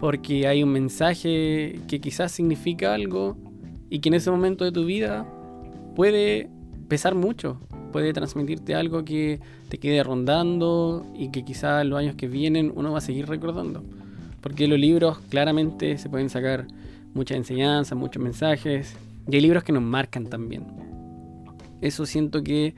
porque 0.00 0.48
hay 0.48 0.64
un 0.64 0.70
mensaje 0.70 1.80
que 1.86 2.00
quizás 2.00 2.32
significa 2.32 2.92
algo 2.92 3.36
y 3.88 4.00
que 4.00 4.08
en 4.08 4.14
ese 4.14 4.32
momento 4.32 4.64
de 4.64 4.72
tu 4.72 4.84
vida 4.84 5.24
puede 5.94 6.50
pesar 6.88 7.14
mucho, 7.14 7.60
puede 7.92 8.12
transmitirte 8.12 8.74
algo 8.74 9.04
que 9.04 9.38
te 9.68 9.78
quede 9.78 10.02
rondando 10.02 11.06
y 11.14 11.30
que 11.30 11.44
quizás 11.44 11.86
los 11.86 12.00
años 12.00 12.16
que 12.16 12.26
vienen 12.26 12.72
uno 12.74 12.90
va 12.90 12.98
a 12.98 13.00
seguir 13.00 13.28
recordando. 13.28 13.84
Porque 14.40 14.66
los 14.66 14.80
libros 14.80 15.20
claramente 15.30 15.98
se 15.98 16.10
pueden 16.10 16.28
sacar 16.28 16.66
mucha 17.14 17.36
enseñanza, 17.36 17.94
muchos 17.94 18.22
mensajes 18.22 18.96
y 19.28 19.36
hay 19.36 19.40
libros 19.40 19.64
que 19.64 19.72
nos 19.72 19.82
marcan 19.82 20.26
también. 20.26 20.66
Eso 21.80 22.06
siento 22.06 22.42
que 22.42 22.74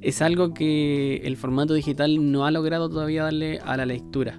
es 0.00 0.22
algo 0.22 0.54
que 0.54 1.16
el 1.24 1.36
formato 1.36 1.74
digital 1.74 2.32
no 2.32 2.46
ha 2.46 2.50
logrado 2.50 2.88
todavía 2.88 3.24
darle 3.24 3.60
a 3.60 3.76
la 3.76 3.86
lectura. 3.86 4.36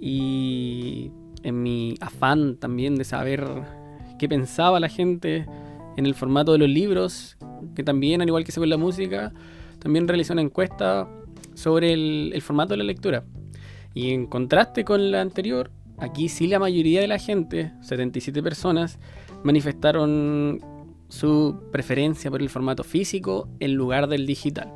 Y 0.00 1.10
en 1.42 1.62
mi 1.62 1.94
afán 2.00 2.56
también 2.56 2.96
de 2.96 3.04
saber 3.04 3.46
qué 4.18 4.28
pensaba 4.28 4.80
la 4.80 4.88
gente 4.88 5.46
en 5.96 6.06
el 6.06 6.14
formato 6.14 6.52
de 6.52 6.58
los 6.58 6.68
libros, 6.68 7.36
que 7.74 7.82
también, 7.82 8.20
al 8.20 8.28
igual 8.28 8.44
que 8.44 8.52
se 8.52 8.60
con 8.60 8.68
la 8.68 8.76
música, 8.76 9.32
también 9.78 10.08
realicé 10.08 10.32
una 10.32 10.42
encuesta 10.42 11.08
sobre 11.54 11.92
el, 11.92 12.42
formato 12.42 12.72
de 12.72 12.78
la 12.78 12.84
lectura. 12.84 13.24
Y 13.92 14.10
en 14.10 14.26
contraste 14.26 14.84
con 14.84 15.10
la 15.10 15.20
anterior, 15.20 15.70
aquí 15.98 16.28
sí 16.28 16.46
la 16.46 16.58
mayoría 16.58 17.00
de 17.00 17.08
la 17.08 17.18
gente, 17.18 17.72
77 17.80 18.42
personas, 18.42 18.98
manifestaron 19.42 20.60
su 21.08 21.60
preferencia 21.70 22.30
por 22.30 22.42
el 22.42 22.48
formato 22.48 22.82
físico 22.82 23.48
en 23.60 23.74
lugar 23.74 24.08
del 24.08 24.26
digital. 24.26 24.72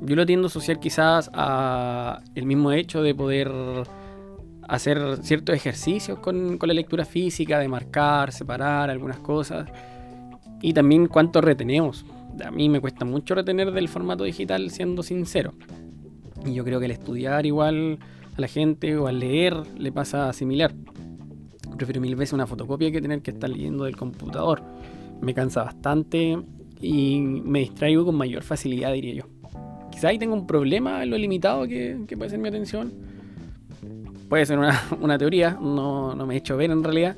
Yo 0.00 0.14
lo 0.14 0.26
tiendo 0.26 0.46
a 0.46 0.48
asociar 0.48 0.78
quizás 0.78 1.30
a 1.32 2.20
el 2.34 2.44
mismo 2.44 2.72
hecho 2.72 3.02
de 3.02 3.14
poder 3.14 3.50
hacer 4.68 5.18
ciertos 5.22 5.54
ejercicios 5.54 6.18
con, 6.18 6.58
la 6.60 6.74
lectura 6.74 7.04
física, 7.04 7.58
de 7.58 7.68
marcar, 7.68 8.32
separar 8.32 8.90
algunas 8.90 9.18
cosas. 9.18 9.68
Y 10.60 10.72
también 10.72 11.06
cuánto 11.06 11.40
retenemos. 11.40 12.04
A 12.44 12.50
mí 12.50 12.68
me 12.68 12.80
cuesta 12.80 13.04
mucho 13.04 13.34
retener 13.34 13.72
del 13.72 13.88
formato 13.88 14.24
digital, 14.24 14.70
siendo 14.70 15.02
sincero. 15.02 15.54
Y 16.44 16.54
yo 16.54 16.64
creo 16.64 16.78
que 16.78 16.86
el 16.86 16.92
estudiar 16.92 17.46
igual 17.46 17.98
a 18.36 18.40
la 18.40 18.48
gente 18.48 18.96
o 18.96 19.06
al 19.06 19.20
leer 19.20 19.56
le 19.78 19.92
pasa 19.92 20.32
similar. 20.32 20.74
Prefiero 21.76 22.00
mil 22.00 22.16
veces 22.16 22.32
una 22.32 22.46
fotocopia 22.46 22.90
que 22.90 23.00
tener 23.00 23.22
que 23.22 23.30
estar 23.32 23.50
leyendo 23.50 23.84
del 23.84 23.96
computador. 23.96 24.62
Me 25.20 25.34
cansa 25.34 25.64
bastante 25.64 26.38
y 26.80 27.20
me 27.20 27.60
distraigo 27.60 28.04
con 28.04 28.14
mayor 28.14 28.42
facilidad, 28.42 28.92
diría 28.92 29.14
yo. 29.14 29.24
Quizá 29.90 30.08
ahí 30.08 30.18
tengo 30.18 30.34
un 30.34 30.46
problema 30.46 31.02
en 31.02 31.10
lo 31.10 31.18
limitado 31.18 31.66
que, 31.66 31.98
que 32.06 32.16
puede 32.16 32.30
ser 32.30 32.38
mi 32.38 32.48
atención 32.48 32.92
puede 34.28 34.46
ser 34.46 34.58
una, 34.58 35.18
teoría, 35.18 35.58
no, 35.60 36.14
me 36.26 36.34
he 36.34 36.38
hecho 36.38 36.56
ver 36.56 36.70
en 36.70 36.82
realidad. 36.82 37.16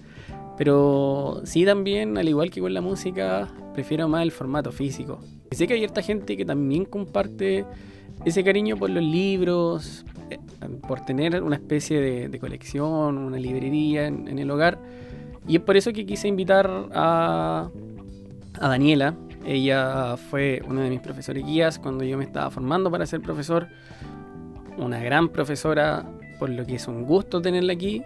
Pero 0.57 1.41
sí 1.45 1.65
también, 1.65 2.19
al 2.19 2.29
igual 2.29 2.51
que 2.51 2.61
con 2.61 2.75
la 2.75 2.81
música, 2.81 3.49
prefiero 3.75 4.09
más 4.09 4.23
el 4.23 4.33
formato 4.33 4.73
físico. 4.73 5.21
Sé 5.53 5.67
que 5.67 5.75
hay 5.75 5.81
cierta 5.81 6.03
gente 6.03 6.37
que 6.37 6.45
también 6.45 6.85
comparte 6.85 7.65
ese 8.25 8.43
cariño 8.43 8.77
por 8.77 8.91
los 8.91 9.03
libros, 9.03 10.05
por 10.87 11.01
tener 11.05 11.43
una 11.43 11.57
especie 11.57 12.29
de, 12.29 12.39
colección, 12.39 13.19
una 13.19 13.39
librería 13.39 14.07
en, 14.07 14.39
el 14.39 14.51
hogar. 14.51 14.79
Y 15.47 15.57
es 15.57 15.63
por 15.63 15.77
eso 15.77 15.93
que 15.93 16.05
quise 16.05 16.29
invitar 16.29 16.71
a, 16.95 17.71
a 18.61 18.69
Daniela. 18.69 19.15
Ella 19.45 20.17
fue 20.17 20.63
una 20.67 20.83
de 20.83 20.91
mis 20.91 21.01
profesores 21.01 21.45
guías 21.45 21.79
cuando 21.79 22.05
yo 22.05 22.19
me 22.19 22.25
estaba 22.25 22.51
formando 22.51 22.91
para 22.91 23.07
ser 23.07 23.21
profesor. 23.21 23.69
Una 24.77 24.99
gran 25.01 25.29
profesora, 25.29 26.05
por 26.39 26.51
lo 26.51 26.67
que 26.67 26.75
es 26.77 26.87
un 26.89 27.05
gusto 27.05 27.41
tenerla 27.41 27.73
aquí. 27.73 28.03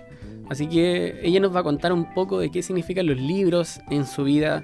Así 0.48 0.66
que 0.66 1.20
ella 1.22 1.40
nos 1.40 1.54
va 1.54 1.60
a 1.60 1.62
contar 1.62 1.92
un 1.92 2.12
poco 2.14 2.38
de 2.38 2.50
qué 2.50 2.62
significan 2.62 3.06
los 3.06 3.16
libros 3.18 3.80
en 3.90 4.06
su 4.06 4.24
vida 4.24 4.62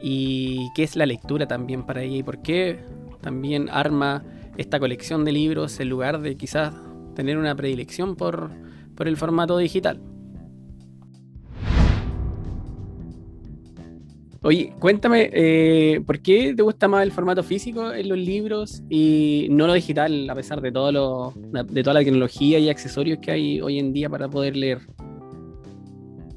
y 0.00 0.70
qué 0.74 0.84
es 0.84 0.94
la 0.96 1.06
lectura 1.06 1.46
también 1.46 1.84
para 1.84 2.02
ella 2.02 2.18
y 2.18 2.22
por 2.22 2.42
qué 2.42 2.78
también 3.20 3.68
arma 3.70 4.22
esta 4.56 4.78
colección 4.78 5.24
de 5.24 5.32
libros 5.32 5.80
en 5.80 5.88
lugar 5.88 6.20
de 6.20 6.36
quizás 6.36 6.72
tener 7.16 7.36
una 7.38 7.56
predilección 7.56 8.14
por, 8.14 8.50
por 8.94 9.08
el 9.08 9.16
formato 9.16 9.58
digital. 9.58 10.00
Oye, 14.42 14.72
cuéntame, 14.78 15.28
eh, 15.32 16.00
¿por 16.06 16.20
qué 16.20 16.54
te 16.54 16.62
gusta 16.62 16.86
más 16.86 17.02
el 17.02 17.10
formato 17.10 17.42
físico 17.42 17.92
en 17.92 18.08
los 18.08 18.18
libros 18.18 18.84
y 18.88 19.48
no 19.50 19.66
lo 19.66 19.74
digital, 19.74 20.30
a 20.30 20.36
pesar 20.36 20.60
de, 20.60 20.70
todo 20.70 20.92
lo, 20.92 21.32
de 21.34 21.82
toda 21.82 21.94
la 21.94 22.04
tecnología 22.04 22.60
y 22.60 22.68
accesorios 22.68 23.18
que 23.18 23.32
hay 23.32 23.60
hoy 23.60 23.80
en 23.80 23.92
día 23.92 24.08
para 24.08 24.28
poder 24.28 24.54
leer? 24.54 24.78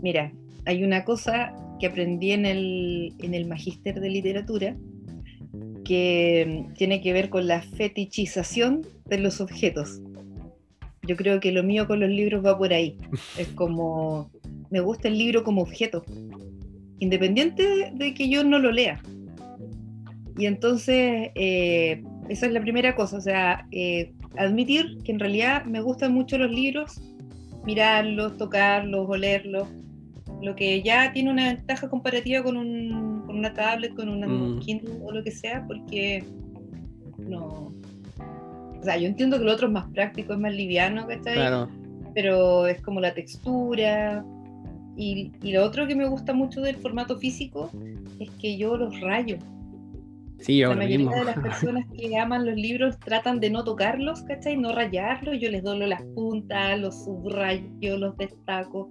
Mira, 0.02 0.32
hay 0.66 0.84
una 0.84 1.06
cosa 1.06 1.54
que 1.80 1.86
aprendí 1.86 2.32
en 2.32 2.48
el, 2.48 3.14
en 3.20 3.36
el 3.36 3.48
magíster 3.48 4.00
de 4.00 4.10
literatura 4.10 4.76
que 5.86 6.66
tiene 6.78 7.02
que 7.02 7.14
ver 7.14 7.30
con 7.30 7.46
la 7.46 7.62
fetichización 7.62 8.82
de 9.06 9.20
los 9.20 9.40
objetos. 9.40 10.02
Yo 11.10 11.16
creo 11.16 11.40
que 11.40 11.52
lo 11.52 11.64
mío 11.64 11.88
con 11.88 12.00
los 12.02 12.10
libros 12.10 12.46
va 12.46 12.56
por 12.56 12.72
ahí. 12.72 12.96
Es 13.40 13.48
como, 13.50 14.30
me 14.70 14.80
gusta 14.80 15.08
el 15.08 15.18
libro 15.18 15.44
como 15.44 15.64
objeto 15.64 16.06
independiente 17.00 17.92
de 17.96 18.14
que 18.14 18.30
yo 18.30 18.44
no 18.44 18.60
lo 18.60 18.72
lea. 18.72 19.02
Y 20.38 20.46
entonces, 20.46 21.32
eh, 21.34 22.04
esa 22.30 22.46
es 22.46 22.52
la 22.52 22.62
primera 22.62 22.96
cosa, 22.96 23.18
o 23.18 23.22
sea, 23.22 23.68
eh, 23.72 24.14
admitir 24.38 25.00
que 25.04 25.12
en 25.12 25.20
realidad 25.20 25.66
me 25.66 25.82
gustan 25.82 26.14
mucho 26.14 26.38
los 26.38 26.52
libros, 26.52 27.02
mirarlos, 27.66 28.38
tocarlos, 28.38 29.10
olerlos, 29.10 29.68
lo 30.44 30.56
que 30.56 30.84
ya 30.84 31.12
tiene 31.12 31.32
una 31.32 31.54
ventaja 31.54 31.90
comparativa 31.90 32.44
con, 32.44 32.56
un, 32.56 33.24
con 33.26 33.40
una 33.40 33.54
tablet, 33.54 33.96
con 33.96 34.10
una 34.10 34.28
mm. 34.28 34.60
Kindle 34.60 34.94
o 35.04 35.12
lo 35.12 35.24
que 35.24 35.32
sea, 35.32 35.66
porque 35.66 36.24
no... 37.18 37.74
O 38.80 38.84
sea, 38.84 38.98
yo 38.98 39.08
entiendo 39.08 39.38
que 39.38 39.46
lo 39.46 39.52
otro 39.52 39.68
es 39.68 39.74
más 39.74 39.90
práctico, 39.92 40.34
es 40.34 40.40
más 40.40 40.54
liviano, 40.54 41.08
¿cachai? 41.08 41.36
Claro. 41.36 41.70
Pero 42.14 42.68
es 42.68 42.82
como 42.82 43.00
la 43.00 43.14
textura, 43.14 44.24
y, 45.00 45.32
lo 45.44 45.64
otro 45.64 45.88
que 45.88 45.96
me 45.96 46.06
gusta 46.06 46.34
mucho 46.34 46.60
del 46.60 46.76
formato 46.76 47.18
físico 47.18 47.72
es 48.20 48.30
que 48.32 48.58
yo 48.58 48.76
los 48.76 49.00
rayo. 49.00 49.38
Sí, 50.40 50.60
la 50.60 50.76
mayoría 50.76 51.10
de 51.10 51.24
las 51.24 51.40
personas 51.40 51.86
que 51.98 52.18
aman 52.20 52.46
los 52.46 52.56
libros 52.56 53.00
tratan 53.00 53.40
de 53.40 53.50
no 53.50 53.64
tocarlos, 53.64 54.24
¿cachai? 54.24 54.58
No 54.58 54.74
rayarlos. 54.74 55.40
Yo 55.40 55.50
les 55.50 55.64
doblo 55.64 55.88
las 55.88 56.02
puntas, 56.16 56.78
los 56.80 57.06
subrayo, 57.06 57.98
los 57.98 58.18
destaco. 58.18 58.90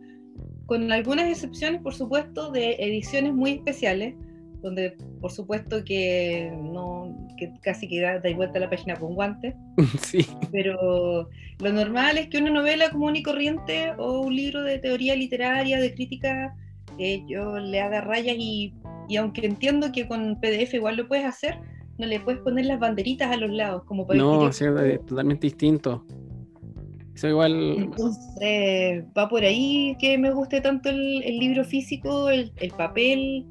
Con 0.64 0.90
algunas 0.92 1.28
excepciones, 1.28 1.82
por 1.82 1.94
supuesto, 1.94 2.50
de 2.52 2.76
ediciones 2.78 3.34
muy 3.34 3.52
especiales, 3.52 4.14
donde 4.62 4.96
por 5.20 5.30
supuesto 5.30 5.84
que 5.84 6.52
no 6.56 7.28
que 7.36 7.52
casi 7.62 7.88
que 7.88 8.00
da, 8.00 8.20
vuelta 8.34 8.58
la 8.58 8.70
página 8.70 8.96
con 8.96 9.14
guantes. 9.14 9.54
Sí. 10.02 10.26
Pero 10.52 11.28
lo 11.60 11.72
normal 11.72 12.18
es 12.18 12.28
que 12.28 12.38
una 12.38 12.50
novela 12.50 12.90
común 12.90 13.16
y 13.16 13.22
corriente 13.22 13.92
o 13.98 14.20
un 14.20 14.34
libro 14.34 14.62
de 14.62 14.78
teoría 14.78 15.14
literaria, 15.16 15.80
de 15.80 15.94
crítica, 15.94 16.54
eh, 16.98 17.22
yo 17.28 17.58
le 17.58 17.80
haga 17.80 18.00
rayas 18.00 18.36
y, 18.38 18.74
y, 19.08 19.16
aunque 19.16 19.46
entiendo 19.46 19.92
que 19.92 20.08
con 20.08 20.40
PDF 20.40 20.74
igual 20.74 20.96
lo 20.96 21.08
puedes 21.08 21.24
hacer, 21.24 21.58
no 21.98 22.06
le 22.06 22.20
puedes 22.20 22.40
poner 22.40 22.66
las 22.66 22.78
banderitas 22.78 23.30
a 23.30 23.36
los 23.36 23.50
lados 23.50 23.84
como 23.84 24.06
para 24.06 24.18
No, 24.18 24.48
es 24.48 24.58
totalmente 25.06 25.46
distinto. 25.46 26.04
Eso 27.14 27.28
igual. 27.28 27.74
Entonces, 27.76 29.04
va 29.16 29.28
por 29.28 29.42
ahí 29.42 29.96
que 29.98 30.16
me 30.18 30.30
guste 30.30 30.60
tanto 30.60 30.88
el, 30.88 31.22
el 31.24 31.38
libro 31.38 31.64
físico, 31.64 32.30
el, 32.30 32.52
el 32.56 32.70
papel 32.70 33.44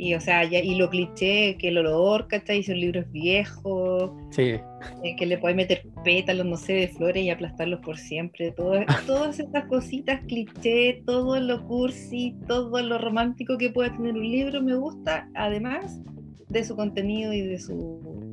y, 0.00 0.14
o 0.14 0.20
sea, 0.20 0.44
y 0.44 0.74
lo 0.76 0.88
cliché, 0.88 1.58
que 1.58 1.68
el 1.68 1.76
olor, 1.76 2.26
¿cachai? 2.26 2.62
Si 2.62 2.72
un 2.72 2.80
libro 2.80 3.00
es 3.00 3.12
viejo, 3.12 4.16
sí. 4.30 4.54
Eh, 5.02 5.16
que 5.18 5.26
le 5.26 5.36
puedes 5.36 5.54
meter 5.54 5.82
pétalos, 6.04 6.46
no 6.46 6.56
sé, 6.56 6.72
de 6.72 6.88
flores 6.88 7.22
y 7.22 7.28
aplastarlos 7.28 7.80
por 7.80 7.98
siempre. 7.98 8.50
Todo, 8.52 8.72
todas 9.06 9.38
estas 9.38 9.66
cositas 9.66 10.22
cliché, 10.26 11.02
todo 11.04 11.38
lo 11.38 11.66
cursi, 11.66 12.34
todo 12.48 12.80
lo 12.80 12.96
romántico 12.96 13.58
que 13.58 13.68
puede 13.68 13.90
tener 13.90 14.14
un 14.14 14.30
libro, 14.30 14.62
me 14.62 14.74
gusta, 14.74 15.28
además 15.34 16.00
de 16.48 16.64
su 16.64 16.76
contenido 16.76 17.34
y 17.34 17.42
de 17.42 17.58
su 17.58 18.29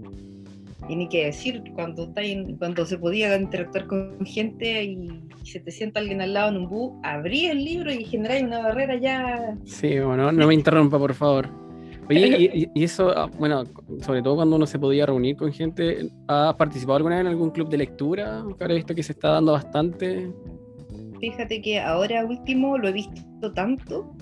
y 0.90 0.96
ni 0.96 1.10
qué 1.10 1.26
decir, 1.26 1.64
cuando, 1.74 2.04
está 2.04 2.22
cuando 2.58 2.86
se 2.86 2.98
podía 2.98 3.36
interactuar 3.36 3.88
con 3.88 4.26
gente 4.26 4.84
y, 4.84 5.22
se 5.44 5.62
te 5.62 5.72
sienta 5.72 6.02
alguien 6.02 6.22
al 6.22 6.34
lado 6.34 6.50
en 6.50 6.58
un 6.58 6.68
bus, 6.68 6.92
abrí 7.04 7.46
el 7.46 7.64
libro 7.64 7.90
y 7.90 8.04
generáis 8.04 8.44
una 8.44 8.60
barrera 8.60 9.00
ya. 9.00 9.56
Sí, 9.64 9.98
bueno, 9.98 10.30
no 10.30 10.46
me 10.46 10.54
interrumpa, 10.54 11.00
por 11.00 11.14
favor. 11.14 11.50
Oye, 12.10 12.70
y, 12.74 12.84
eso, 12.84 13.10
ah, 13.16 13.30
bueno, 13.38 13.64
sobre 14.02 14.22
todo 14.22 14.36
cuando 14.36 14.58
uno 14.58 14.66
se 14.66 14.78
podía 14.78 15.06
reunir 15.06 15.38
con 15.38 15.54
gente, 15.54 16.10
¿has 16.28 16.54
participado 16.56 16.98
alguna 16.98 17.16
vez 17.16 17.22
en 17.22 17.28
algún 17.28 17.52
club 17.52 17.70
de 17.70 17.78
lectura? 17.78 18.40
Ahora 18.40 18.74
he 18.74 18.76
visto 18.76 18.94
que 18.94 19.04
se 19.04 19.14
está 19.14 19.30
dando 19.30 19.54
bastante. 19.54 20.30
Fíjate 21.22 21.62
que 21.62 21.80
ahora 21.80 22.26
último 22.26 22.78
lo 22.78 22.90
he 22.90 22.94
visto 22.94 23.54
tanto. 23.54 24.14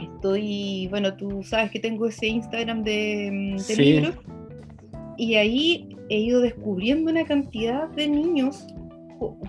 Estoy, 0.00 0.88
bueno, 0.90 1.16
tú 1.16 1.42
sabes 1.44 1.70
que 1.70 1.78
tengo 1.78 2.06
ese 2.06 2.26
Instagram 2.26 2.82
de, 2.82 3.56
de 3.68 3.76
libros 3.76 4.16
y 5.18 5.34
ahí 5.34 5.87
he 6.08 6.18
ido 6.18 6.40
descubriendo 6.40 7.10
una 7.10 7.24
cantidad 7.24 7.88
de 7.90 8.08
niños 8.08 8.66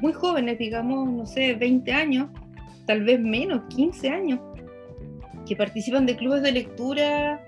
muy 0.01 0.13
jóvenes, 0.13 0.57
digamos, 0.57 1.09
no 1.09 1.25
sé, 1.25 1.53
20 1.53 1.91
años, 1.91 2.27
tal 2.85 3.03
vez 3.03 3.19
menos, 3.19 3.61
15 3.75 4.09
años, 4.09 4.39
que 5.45 5.55
participan 5.55 6.05
de 6.05 6.15
clubes 6.15 6.41
de 6.41 6.51
lectura, 6.51 7.43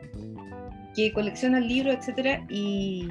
que 0.95 1.11
coleccionan 1.13 1.67
libros, 1.67 1.95
etcétera, 1.95 2.45
y 2.49 3.07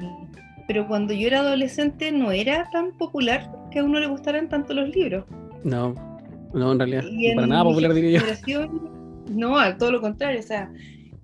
pero 0.67 0.87
cuando 0.87 1.13
yo 1.13 1.27
era 1.27 1.39
adolescente 1.39 2.11
no 2.11 2.31
era 2.31 2.69
tan 2.71 2.97
popular 2.97 3.51
que 3.71 3.79
a 3.79 3.83
uno 3.83 3.99
le 3.99 4.07
gustaran 4.07 4.47
tanto 4.47 4.73
los 4.73 4.89
libros. 4.95 5.25
No, 5.63 5.93
no, 6.53 6.71
en 6.71 6.79
realidad, 6.79 7.03
para 7.35 7.47
nada 7.47 7.63
popular 7.63 7.93
diría 7.93 8.21
yo. 8.47 8.67
No, 9.29 9.57
al 9.57 9.77
todo 9.77 9.91
lo 9.91 10.01
contrario, 10.01 10.39
o 10.39 10.43
sea, 10.43 10.71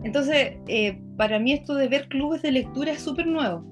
entonces, 0.03 0.57
eh, 0.67 0.99
para 1.17 1.39
mí 1.39 1.53
esto 1.53 1.75
de 1.75 1.87
ver 1.87 2.07
clubes 2.07 2.41
de 2.41 2.51
lectura 2.51 2.91
es 2.91 3.01
súper 3.01 3.27
nuevo. 3.27 3.63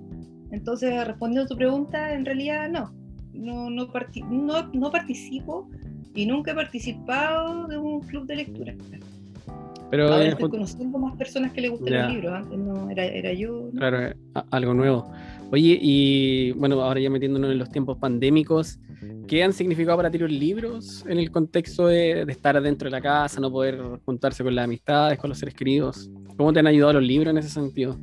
Entonces, 0.52 1.06
respondiendo 1.06 1.46
a 1.46 1.48
tu 1.48 1.56
pregunta, 1.56 2.14
en 2.14 2.26
realidad 2.26 2.70
no, 2.70 2.94
no, 3.34 3.70
no, 3.70 3.88
no, 4.30 4.70
no 4.74 4.92
participo 4.92 5.70
y 6.14 6.26
nunca 6.26 6.52
he 6.52 6.56
participado 6.56 7.68
de 7.68 7.78
un 7.78 8.02
club 8.02 8.26
de 8.26 8.36
lectura. 8.38 8.76
Pero 9.92 10.12
Ahora 10.12 10.26
estoy 10.26 10.50
conociendo 10.50 10.98
más 10.98 11.16
personas 11.16 11.52
que 11.52 11.62
le 11.62 11.70
gustan 11.70 11.94
los 11.94 12.14
libros, 12.14 12.34
antes 12.34 12.58
no 12.58 12.90
era, 12.90 13.06
era 13.06 13.34
yo. 13.34 13.70
Claro, 13.76 14.08
eh, 14.08 14.16
algo 14.50 14.74
nuevo. 14.74 15.12
Oye, 15.52 15.78
y 15.80 16.52
bueno, 16.54 16.82
ahora 16.82 17.00
ya 17.00 17.10
metiéndonos 17.10 17.52
en 17.52 17.60
los 17.60 17.70
tiempos 17.70 17.98
pandémicos, 17.98 18.80
¿qué 19.28 19.44
han 19.44 19.54
significado 19.54 19.98
para 19.98 20.10
ti 20.10 20.18
los 20.18 20.32
libros 20.32 21.06
en 21.08 21.20
el 21.20 21.30
contexto 21.30 21.88
de, 21.88 22.24
estar 22.24 22.60
dentro 22.62 22.88
de 22.88 22.92
la 22.92 23.02
casa, 23.02 23.40
no 23.40 23.52
poder 23.52 23.80
juntarse 24.06 24.44
con 24.44 24.56
las 24.56 24.66
amistades, 24.66 25.20
con 25.20 25.30
los 25.30 25.38
seres 25.38 25.54
queridos? 25.54 26.10
¿Cómo 26.36 26.52
te 26.52 26.60
han 26.60 26.68
ayudado 26.68 26.94
los 26.94 27.04
libros 27.04 27.32
en 27.32 27.38
ese 27.38 27.50
sentido? 27.50 27.98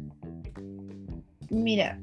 Mira, 1.50 2.00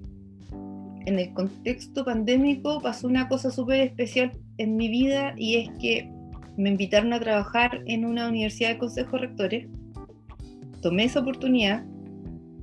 en 1.10 1.18
el 1.20 1.34
contexto 1.34 2.06
pandémico 2.06 2.80
pasó 2.82 3.08
una 3.08 3.28
cosa 3.28 3.50
súper 3.50 3.82
especial 3.82 4.32
en 4.58 4.78
mi 4.78 4.90
vida 4.90 5.34
y 5.38 5.56
es 5.56 5.70
que 5.80 6.10
me 6.56 6.70
invitaron 6.70 7.14
a 7.14 7.20
trabajar 7.20 7.82
en 7.88 8.06
una 8.06 8.28
universidad 8.30 8.70
de 8.70 8.78
consejo 8.78 9.18
rectores. 9.18 9.68
Tomé 10.82 11.06
esa 11.06 11.22
oportunidad 11.22 11.84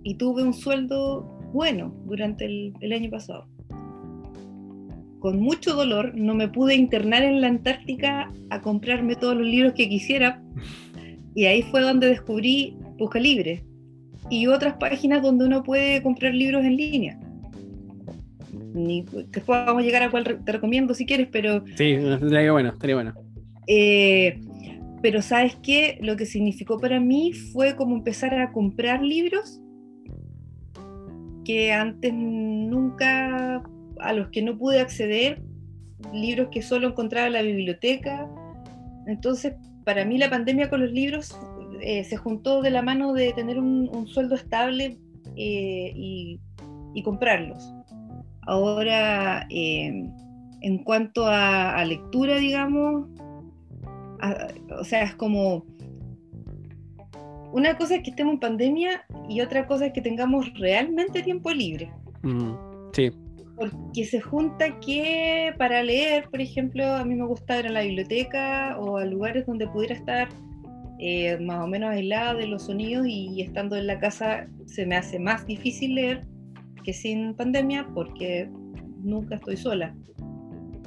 y 0.05 0.15
tuve 0.15 0.45
un 0.45 0.55
sueldo 0.55 1.23
bueno 1.53 1.93
durante 2.07 2.45
el, 2.45 2.93
año 2.93 3.11
pasado. 3.11 3.49
Con 5.19 5.41
mucho 5.41 5.75
dolor 5.75 6.15
no 6.15 6.35
me 6.35 6.47
pude 6.47 6.77
internar 6.77 7.25
en 7.25 7.41
la 7.41 7.49
Antártica 7.49 8.33
a 8.51 8.61
comprarme 8.61 9.17
todos 9.17 9.37
los 9.37 9.47
libros 9.47 9.73
que 9.73 9.89
quisiera 9.89 10.41
y 11.35 11.47
ahí 11.47 11.63
fue 11.63 11.81
donde 11.81 12.09
descubrí 12.09 12.77
Busca 12.97 13.19
Libre 13.19 13.65
y 14.31 14.47
otras 14.47 14.75
páginas 14.75 15.23
donde 15.23 15.47
uno 15.47 15.65
puede 15.65 16.01
comprar 16.03 16.33
libros 16.33 16.65
en 16.65 16.77
línea. 16.77 17.19
Ni, 18.77 19.03
después 19.03 19.47
vamos 19.47 19.83
a 19.83 19.87
llegar 19.87 20.03
a 20.03 20.11
cuál 20.11 20.43
te 20.45 20.53
recomiendo 20.53 20.95
si 20.95 21.07
quieres, 21.07 21.29
pero... 21.33 21.65
Sí, 21.77 21.93
estaría 21.93 22.53
bueno, 22.53 22.69
estaría 22.69 22.95
bueno. 22.95 23.15
Eh, 23.67 24.39
pero 25.03 25.23
sabes 25.23 25.57
qué, 25.63 25.99
lo 26.03 26.17
que 26.17 26.27
significó 26.27 26.79
para 26.79 27.01
mí 27.01 27.33
fue 27.33 27.75
como 27.75 27.97
empezar 27.97 28.39
a 28.39 28.53
comprar 28.53 29.03
libros 29.03 29.61
que 31.45 31.73
antes 31.73 32.13
nunca, 32.13 33.63
a 34.01 34.13
los 34.13 34.29
que 34.29 34.43
no 34.43 34.59
pude 34.59 34.81
acceder, 34.81 35.41
libros 36.13 36.49
que 36.51 36.61
solo 36.61 36.89
encontraba 36.89 37.29
en 37.29 37.33
la 37.35 37.43
biblioteca. 37.43 38.29
Entonces, 39.07 39.55
para 39.85 40.05
mí 40.05 40.19
la 40.19 40.29
pandemia 40.29 40.69
con 40.69 40.81
los 40.81 40.91
libros 40.91 41.39
eh, 41.81 42.03
se 42.05 42.17
juntó 42.17 42.63
de 42.63 42.71
la 42.71 42.83
mano 42.83 43.13
de 43.13 43.33
tener 43.33 43.61
un, 43.61 44.09
sueldo 44.09 44.35
estable 44.35 44.99
eh, 45.37 45.93
y, 45.95 46.41
comprarlos. 47.05 47.73
Ahora, 48.47 49.47
eh, 49.51 50.09
en 50.63 50.79
cuanto 50.85 51.27
a, 51.27 51.85
lectura, 51.85 52.37
digamos, 52.37 53.09
o 54.79 54.85
sea, 54.85 55.03
es 55.03 55.15
como 55.15 55.65
una 57.53 57.77
cosa 57.77 57.97
es 57.97 58.03
que 58.03 58.11
estemos 58.11 58.35
en 58.35 58.41
pandemia 58.41 59.05
y 59.29 59.41
otra 59.41 59.67
cosa 59.67 59.87
es 59.87 59.93
que 59.93 60.01
tengamos 60.01 60.53
realmente 60.59 61.23
tiempo 61.23 61.53
libre. 61.53 61.91
Mm, 62.23 62.53
sí. 62.93 63.11
Porque 63.57 64.05
se 64.05 64.21
junta 64.21 64.79
que 64.81 65.55
para 65.57 65.83
leer, 65.83 66.29
por 66.29 66.41
ejemplo, 66.41 66.85
a 66.85 67.05
mí 67.05 67.15
me 67.15 67.25
gusta 67.25 67.59
ir 67.59 67.67
a 67.67 67.71
la 67.71 67.83
biblioteca 67.83 68.77
o 68.79 68.99
a 68.99 69.05
lugares 69.05 69.47
donde 69.47 69.67
pudiera 69.69 69.95
estar 69.95 70.29
eh, 70.99 71.39
más 71.39 71.65
o 71.65 71.67
menos 71.67 71.91
aislada 71.91 72.35
de 72.35 72.47
los 72.47 72.65
sonidos 72.65 73.07
y 73.07 73.41
estando 73.41 73.77
en 73.77 73.87
la 73.87 73.99
casa 73.99 74.47
se 74.67 74.85
me 74.85 74.97
hace 74.97 75.19
más 75.19 75.47
difícil 75.47 75.95
leer 75.95 76.27
que 76.87 76.95
sin 76.95 77.35
pandemia 77.35 77.87
porque 77.93 78.49
nunca 79.03 79.35
estoy 79.35 79.57
sola. 79.57 79.95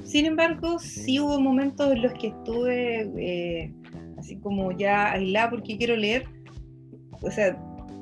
Sin 0.02 0.26
embargo, 0.26 0.78
sí 0.78 1.20
hubo 1.20 1.38
momentos 1.38 1.92
en 1.92 2.02
los 2.02 2.12
que 2.14 2.28
estuve 2.28 3.02
eh, 3.18 3.72
así 4.18 4.36
como 4.36 4.72
ya 4.72 5.12
aislada 5.12 5.50
porque 5.50 5.76
quiero 5.76 5.94
leer 5.94 6.24
o 7.22 7.30
sea, 7.30 7.56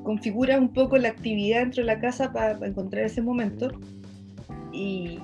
configura 0.04 0.58
un 0.58 0.72
poco 0.72 0.96
la 0.96 1.08
actividad 1.08 1.60
dentro 1.60 1.82
de 1.82 1.86
la 1.86 2.00
casa 2.00 2.32
para, 2.32 2.52
encontrar 2.66 3.04
ese 3.04 3.22
momento. 3.22 3.70
Y, 4.72 5.18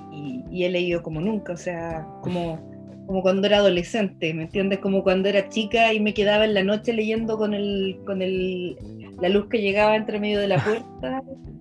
he 0.51 0.69
leído 0.69 1.03
como 1.03 1.19
nunca, 1.21 1.53
o 1.53 1.57
sea, 1.57 2.07
como, 2.21 2.59
como 3.07 3.21
cuando 3.21 3.45
era 3.47 3.57
adolescente, 3.57 4.33
¿me 4.33 4.43
entiendes? 4.43 4.79
Como 4.79 5.03
cuando 5.03 5.27
era 5.29 5.49
chica 5.49 5.93
y 5.93 5.99
me 5.99 6.13
quedaba 6.13 6.45
en 6.45 6.53
la 6.53 6.63
noche 6.63 6.93
leyendo 6.93 7.37
con, 7.37 7.53
el, 7.53 7.99
con 8.05 8.21
el, 8.21 8.77
la 9.21 9.29
luz 9.29 9.47
que 9.47 9.61
llegaba 9.61 9.95
entre 9.95 10.19
medio 10.19 10.39
de 10.39 10.47
la 10.47 10.63
puerta. 10.63 11.23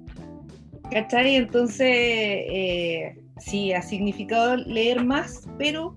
¿Cachai? 0.91 1.37
Entonces, 1.37 1.89
eh, 1.89 3.17
sí, 3.39 3.73
ha 3.73 3.83
significado 3.83 4.57
leer 4.57 5.05
más, 5.05 5.49
pero 5.59 5.97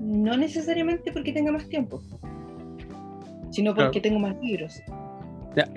no 0.00 0.36
necesariamente 0.36 1.12
porque 1.12 1.32
tenga 1.32 1.52
más 1.52 1.68
tiempo, 1.68 2.02
sino 3.50 3.74
porque 3.74 4.00
tengo 4.00 4.18
más 4.18 4.36
libros 4.40 4.82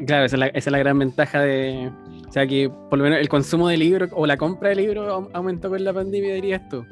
claro, 0.06 0.26
esa 0.26 0.48
es, 0.48 0.68
la, 0.68 0.78
gran 0.80 1.00
ventaja 1.00 1.42
de. 1.42 1.92
O 2.28 2.32
sea, 2.32 2.48
que 2.48 2.70
por 2.70 2.98
lo 2.98 3.04
menos 3.04 3.20
el 3.20 3.30
consumo 3.30 3.68
de 3.68 3.78
libros 3.78 4.10
o 4.14 4.26
la 4.26 4.38
compra 4.38 4.70
de 4.70 4.76
libros 4.76 5.28
aumentó 5.34 5.70
con 5.70 5.84
la 5.84 5.94
pandemia, 5.94 6.36
dirías 6.36 6.68
tú. 6.70 6.86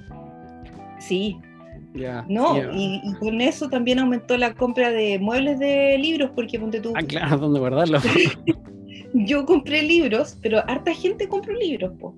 Sí. 1.00 1.38
no, 2.28 2.58
y, 2.74 3.02
con 3.20 3.42
eso 3.42 3.70
también 3.70 4.00
aumentó 4.00 4.38
la 4.38 4.54
compra 4.54 4.92
de 4.92 5.20
muebles 5.20 5.60
de 5.60 5.98
libros, 5.98 6.32
porque 6.36 6.60
ponte 6.60 6.80
tú. 6.80 6.94
Ah, 6.96 7.04
claro, 7.04 7.38
¿dónde 7.38 7.60
guardarlos? 7.60 8.04
Yo 9.14 9.46
compré 9.46 9.84
libros, 9.84 10.38
pero 10.42 10.60
harta 10.68 10.94
gente 10.94 11.28
compró 11.28 11.54
libros, 11.54 11.94
po. 12.00 12.16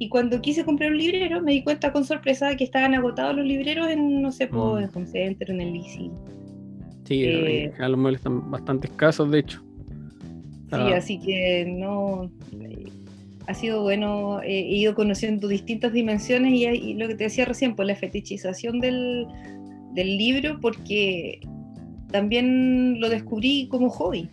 Y 0.00 0.08
cuando 0.08 0.40
quise 0.40 0.64
comprar 0.64 0.92
un 0.92 0.98
librero, 0.98 1.42
me 1.42 1.52
di 1.52 1.62
cuenta 1.62 1.92
con 1.92 2.04
sorpresa 2.04 2.54
que 2.56 2.64
estaban 2.64 2.94
agotados 2.94 3.36
los 3.36 3.44
libreros 3.44 3.88
en, 3.88 4.22
no 4.22 4.30
sé, 4.30 4.46
po, 4.46 4.74
mm. 4.74 4.78
en 4.78 4.90
Home 4.94 5.06
Center, 5.06 5.50
en 5.50 5.60
el 5.60 5.72
Lisi. 5.72 6.10
Sí, 7.04 7.24
eh, 7.24 7.72
los 7.78 7.98
muebles 7.98 8.20
están 8.20 8.50
bastante 8.50 8.86
escasos, 8.86 9.30
de 9.30 9.38
hecho. 9.38 9.62
Sí, 10.70 10.76
ah. 10.76 10.96
así 10.96 11.18
que 11.18 11.64
no. 11.66 12.30
Ha 13.46 13.54
sido 13.54 13.82
bueno, 13.82 14.42
he 14.42 14.60
ido 14.60 14.94
conociendo 14.94 15.48
distintas 15.48 15.94
dimensiones 15.94 16.52
y, 16.52 16.94
lo 16.94 17.08
que 17.08 17.14
te 17.14 17.24
decía 17.24 17.46
recién, 17.46 17.74
pues 17.74 17.88
la 17.88 17.96
fetichización 17.96 18.78
del, 18.78 19.26
libro, 19.94 20.60
porque 20.60 21.40
también 22.12 23.00
lo 23.00 23.08
descubrí 23.08 23.66
como 23.68 23.88
hobby. 23.88 24.28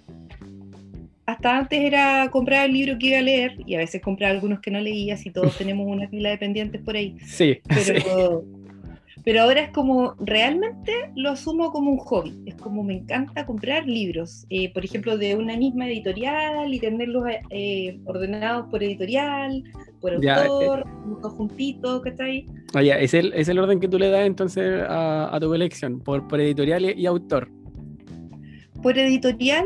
Hasta 1.26 1.58
antes 1.58 1.80
era 1.80 2.30
comprar 2.32 2.68
el 2.68 2.74
libro 2.74 2.98
que 3.00 3.08
iba 3.08 3.20
a 3.20 3.22
leer 3.22 3.58
y 3.66 3.76
a 3.76 3.80
veces 3.80 4.02
comprar 4.02 4.32
algunos 4.32 4.60
que 4.60 4.72
no 4.72 4.80
leía, 4.80 5.18
si 5.18 5.32
todos 5.32 5.58
tenemos 5.58 5.88
una 5.88 6.08
fila 6.08 6.30
de 6.30 6.38
pendientes 6.38 6.82
por 6.82 6.96
ahí. 6.96 7.16
Sí. 7.26 7.60
Pero, 7.68 8.46
pero 9.26 9.42
ahora 9.42 9.62
es 9.62 9.72
como, 9.72 10.14
realmente 10.20 10.92
lo 11.16 11.32
asumo 11.32 11.72
como 11.72 11.90
un 11.90 11.98
hobby. 11.98 12.44
Es 12.46 12.54
como 12.54 12.84
me 12.84 12.94
encanta 12.94 13.44
comprar 13.48 13.88
libros, 13.88 14.46
eh, 14.52 14.72
por 14.72 14.86
ejemplo, 14.86 15.18
de 15.18 15.36
una 15.36 15.58
misma 15.58 15.88
editorial 15.88 16.72
y 16.72 16.80
tenerlos 16.80 17.26
eh, 17.50 18.00
ordenados 18.06 18.68
por 18.70 18.84
editorial, 18.84 19.64
por 20.00 20.14
autor, 20.14 20.82
eh, 20.82 21.16
todos 21.22 21.34
juntitos, 21.34 22.02
¿cachai? 22.04 22.46
Ah, 22.76 22.84
¿es 22.84 23.16
el, 23.16 23.34
es 23.34 23.50
el 23.50 23.58
orden 23.58 23.80
que 23.80 23.88
tú 23.88 23.98
le 23.98 24.10
das 24.10 24.28
entonces 24.28 24.84
a, 24.88 25.36
tu 25.42 25.48
colección, 25.48 26.00
por, 26.02 26.28
por 26.28 26.40
editorial 26.40 26.86
y, 26.86 27.06
autor. 27.08 27.50
Por 28.84 28.96
editorial, 29.00 29.66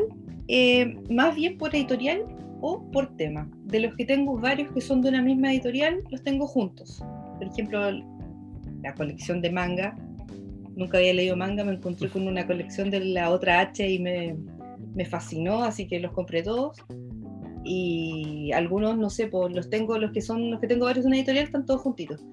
más 1.10 1.36
bien 1.36 1.58
por 1.58 1.76
editorial 1.76 2.26
o 2.62 2.90
por 2.92 3.16
tema. 3.16 3.50
De 3.66 3.80
los 3.80 3.96
que 3.96 4.06
tengo 4.06 4.38
varios 4.38 4.72
que 4.72 4.82
son 4.82 5.02
de 5.02 5.10
una 5.10 5.22
misma 5.22 5.52
editorial, 5.52 6.04
los 6.10 6.24
tengo 6.24 6.48
juntos. 6.48 7.04
Por 7.38 7.48
ejemplo, 7.48 7.92
la 8.82 8.94
colección 8.96 9.42
de 9.42 9.52
manga. 9.52 9.96
Nunca 10.76 10.98
había 10.98 11.14
leído 11.14 11.36
manga, 11.36 11.64
me 11.64 11.74
encontré 11.74 12.10
con 12.10 12.28
una 12.28 12.48
colección 12.48 12.90
de 12.90 13.02
la 13.02 13.32
otra 13.32 13.60
H 13.60 13.88
y 13.88 14.00
me, 14.00 14.36
me 14.96 15.06
fascinó, 15.06 15.64
así 15.64 15.88
que 15.88 16.00
los 16.00 16.14
compré 16.14 16.42
todos. 16.42 16.78
Y 17.64 18.52
algunos, 18.54 18.98
no 18.98 19.10
sé, 19.10 19.28
pues 19.28 19.54
los 19.54 19.70
tengo, 19.70 19.98
los 19.98 20.12
que 20.12 20.22
son, 20.22 20.52
los 20.52 20.60
que 20.60 20.68
tengo 20.68 20.86
varios 20.86 21.06
en 21.06 21.10
una 21.10 21.18
editorial, 21.18 21.46
están 21.46 21.66
todos 21.66 21.82
juntitos. 21.82 22.26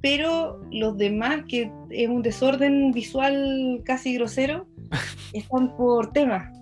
Pero 0.00 0.60
los 0.70 0.96
demás, 0.96 1.44
que 1.48 1.72
es 1.90 2.08
un 2.08 2.22
desorden 2.22 2.92
visual 2.92 3.82
casi 3.84 4.14
grosero, 4.14 4.66
están 5.32 5.76
por 5.76 6.12
tema. 6.12 6.52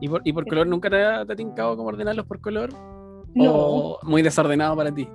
¿Y 0.00 0.08
por, 0.08 0.22
y 0.24 0.32
por 0.32 0.46
color 0.46 0.66
nunca 0.66 0.90
te 0.90 1.02
ha, 1.02 1.24
te 1.24 1.36
tincado 1.36 1.76
como 1.76 1.88
ordenarlos 1.88 2.26
por 2.26 2.40
color? 2.40 2.70
No. 3.34 3.52
¿O 3.52 3.98
muy 4.02 4.22
desordenado 4.22 4.76
para 4.76 4.92
ti? 4.94 5.08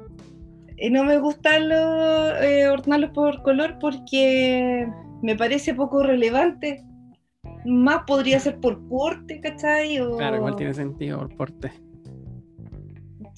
Eh, 0.77 0.89
no 0.89 1.03
me 1.03 1.17
gustan 1.19 1.69
los, 1.69 2.41
eh, 2.41 2.67
ordenarlos 2.69 3.11
por 3.11 3.41
color 3.43 3.77
porque 3.79 4.87
me 5.21 5.35
parece 5.35 5.73
poco 5.73 6.03
relevante. 6.03 6.83
Más 7.65 8.03
podría 8.07 8.39
ser 8.39 8.59
por 8.59 8.87
porte, 8.87 9.41
¿cachai? 9.41 9.99
O... 9.99 10.17
Claro, 10.17 10.37
igual 10.37 10.55
tiene 10.55 10.73
sentido 10.73 11.19
por 11.19 11.35
porte. 11.35 11.71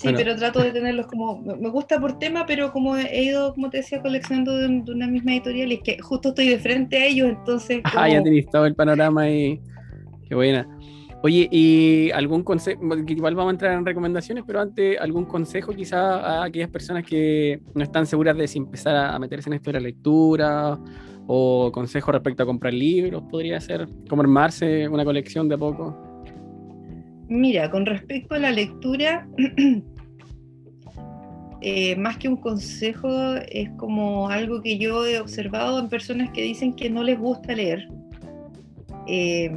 Sí, 0.01 0.09
pero 0.15 0.35
trato 0.35 0.63
de 0.63 0.71
tenerlos 0.71 1.05
como. 1.05 1.41
Me 1.41 1.69
gusta 1.69 1.99
por 1.99 2.17
tema, 2.17 2.45
pero 2.47 2.71
como 2.71 2.97
he 2.97 3.23
ido, 3.23 3.53
como 3.53 3.69
te 3.69 3.77
decía, 3.77 4.01
coleccionando 4.01 4.57
de, 4.57 4.67
una 4.91 5.07
misma 5.07 5.33
editorial, 5.33 5.71
y 5.71 5.75
es 5.75 5.81
que 5.83 5.99
justo 5.99 6.29
estoy 6.29 6.49
de 6.49 6.59
frente 6.59 6.97
a 6.97 7.05
ellos, 7.05 7.29
entonces. 7.29 7.81
Ah, 7.95 8.09
ya 8.09 8.23
tenéis 8.23 8.47
todo 8.49 8.65
el 8.65 8.73
panorama 8.73 9.29
y. 9.29 9.61
Qué 10.27 10.33
buena. 10.33 10.67
Oye, 11.23 11.47
¿y 11.51 12.09
algún 12.11 12.43
consejo? 12.43 12.81
Igual 13.07 13.35
vamos 13.35 13.51
a 13.51 13.53
entrar 13.53 13.77
en 13.77 13.85
recomendaciones, 13.85 14.43
pero 14.45 14.59
antes, 14.59 14.99
¿algún 14.99 15.25
consejo 15.25 15.71
quizá 15.71 16.19
a 16.19 16.45
aquellas 16.45 16.69
personas 16.69 17.03
que 17.03 17.61
no 17.75 17.83
están 17.83 18.07
seguras 18.07 18.35
de 18.35 18.47
si 18.47 18.57
empezar 18.57 18.95
a 18.95 19.19
meterse 19.19 19.49
en 19.49 19.53
esto 19.53 19.69
de 19.69 19.73
la 19.73 19.79
lectura? 19.81 20.79
¿O 21.27 21.71
consejo 21.71 22.11
respecto 22.11 22.41
a 22.41 22.47
comprar 22.47 22.73
libros? 22.73 23.21
¿Podría 23.29 23.61
ser? 23.61 23.87
¿Cómo 24.09 24.23
armarse 24.23 24.87
una 24.87 25.05
colección 25.05 25.47
de 25.47 25.55
a 25.55 25.57
poco? 25.59 25.95
Mira, 27.29 27.69
con 27.69 27.85
respecto 27.85 28.33
a 28.33 28.39
la 28.39 28.51
lectura, 28.51 29.27
eh, 31.61 31.95
más 31.97 32.17
que 32.17 32.29
un 32.29 32.37
consejo, 32.37 33.35
es 33.47 33.69
como 33.77 34.27
algo 34.27 34.63
que 34.63 34.79
yo 34.79 35.05
he 35.05 35.19
observado 35.19 35.79
en 35.79 35.87
personas 35.87 36.31
que 36.31 36.41
dicen 36.41 36.73
que 36.73 36.89
no 36.89 37.03
les 37.03 37.19
gusta 37.19 37.53
leer. 37.53 37.87
Eh, 39.07 39.55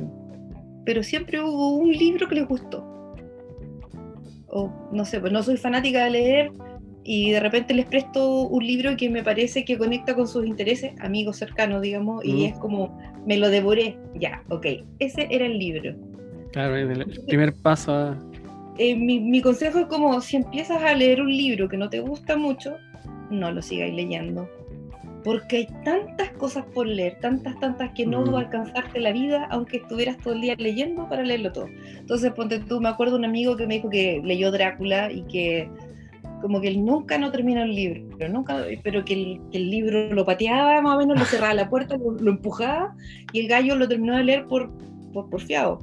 pero 0.85 1.03
siempre 1.03 1.41
hubo 1.41 1.77
un 1.77 1.93
libro 1.93 2.29
que 2.29 2.37
les 2.37 2.49
gustó. 2.49 2.85
O 4.49 4.73
no 4.93 5.05
sé, 5.05 5.21
pues 5.21 5.33
no 5.33 5.43
soy 5.43 5.57
fanática 5.57 6.05
de 6.05 6.11
leer 6.11 6.53
y 7.03 7.33
de 7.33 7.41
repente 7.41 7.75
les 7.75 7.87
presto 7.87 8.43
un 8.43 8.67
libro 8.67 8.97
que 8.97 9.11
me 9.11 9.23
parece 9.23 9.65
que 9.65 9.77
conecta 9.77 10.15
con 10.15 10.27
sus 10.27 10.47
intereses, 10.47 10.93
amigos 11.01 11.37
cercanos, 11.37 11.83
digamos, 11.83 12.25
y 12.25 12.47
es 12.47 12.59
como, 12.59 12.99
me 13.27 13.37
lo 13.37 13.51
devoré, 13.51 13.99
ya, 14.15 14.43
ok, 14.49 14.67
ese 15.01 15.27
era 15.31 15.45
el 15.45 15.59
libro. 15.59 15.95
Claro, 16.53 16.77
el 16.77 17.05
primer 17.27 17.53
paso 17.55 17.93
a... 17.93 18.19
Eh, 18.79 18.95
mi, 18.97 19.21
mi, 19.21 19.41
consejo 19.41 19.81
es 19.81 19.87
como, 19.87 20.21
si 20.21 20.37
empiezas 20.37 20.83
a 20.83 20.95
leer 20.95 21.21
un 21.21 21.29
libro 21.29 21.69
que 21.69 21.77
no 21.77 21.91
te 21.91 22.01
gusta 22.01 22.37
mucho, 22.37 22.77
no 23.31 23.53
lo 23.53 23.61
sigáis 23.61 23.95
leyendo 23.95 24.49
porque 25.25 25.57
hay 25.57 25.67
tantas 25.85 26.31
cosas 26.33 26.65
por 26.75 26.87
leer, 26.87 27.19
tantas, 27.21 27.59
tantas 27.59 27.91
que 27.93 28.05
no 28.05 28.31
va 28.31 28.41
a 28.41 28.43
alcanzarte 28.43 29.01
la 29.01 29.11
vida, 29.11 29.47
aunque 29.51 29.79
estuvieras 29.79 30.19
todo 30.19 30.35
el 30.35 30.43
día 30.43 30.55
leyendo 30.59 31.09
para 31.09 31.23
leerlo 31.23 31.51
todo. 31.51 31.67
Entonces, 31.97 32.31
ponte 32.33 32.61
tú, 32.61 32.81
me 32.81 32.91
acuerdo 32.91 33.17
un 33.17 33.25
amigo 33.25 33.57
que 33.57 33.67
me 33.67 33.77
dijo 33.77 33.89
que 33.89 34.21
leyó 34.23 34.53
Drácula 34.53 35.11
y 35.11 35.23
que 35.23 35.71
como 36.43 36.61
que 36.61 36.69
él 36.69 36.85
nunca 36.85 37.17
no 37.17 37.33
termina 37.33 37.63
el 37.63 37.75
libro, 37.75 38.29
nunca, 38.29 38.67
pero 38.83 39.03
que 39.03 39.41
el, 39.53 39.71
libro 39.71 40.13
lo 40.13 40.27
pateaba 40.27 40.83
más 40.83 40.97
o 40.97 40.99
menos, 40.99 41.19
lo 41.19 41.25
cerraba 41.25 41.55
la 41.55 41.71
puerta, 41.71 41.97
lo, 41.97 42.31
empujaba 42.31 42.95
y 43.33 43.41
el 43.41 43.49
gallo 43.49 43.77
lo 43.77 43.89
terminó 43.89 44.15
de 44.15 44.25
leer 44.25 44.47
por, 44.47 44.71
por 45.15 45.31
porfiado 45.31 45.81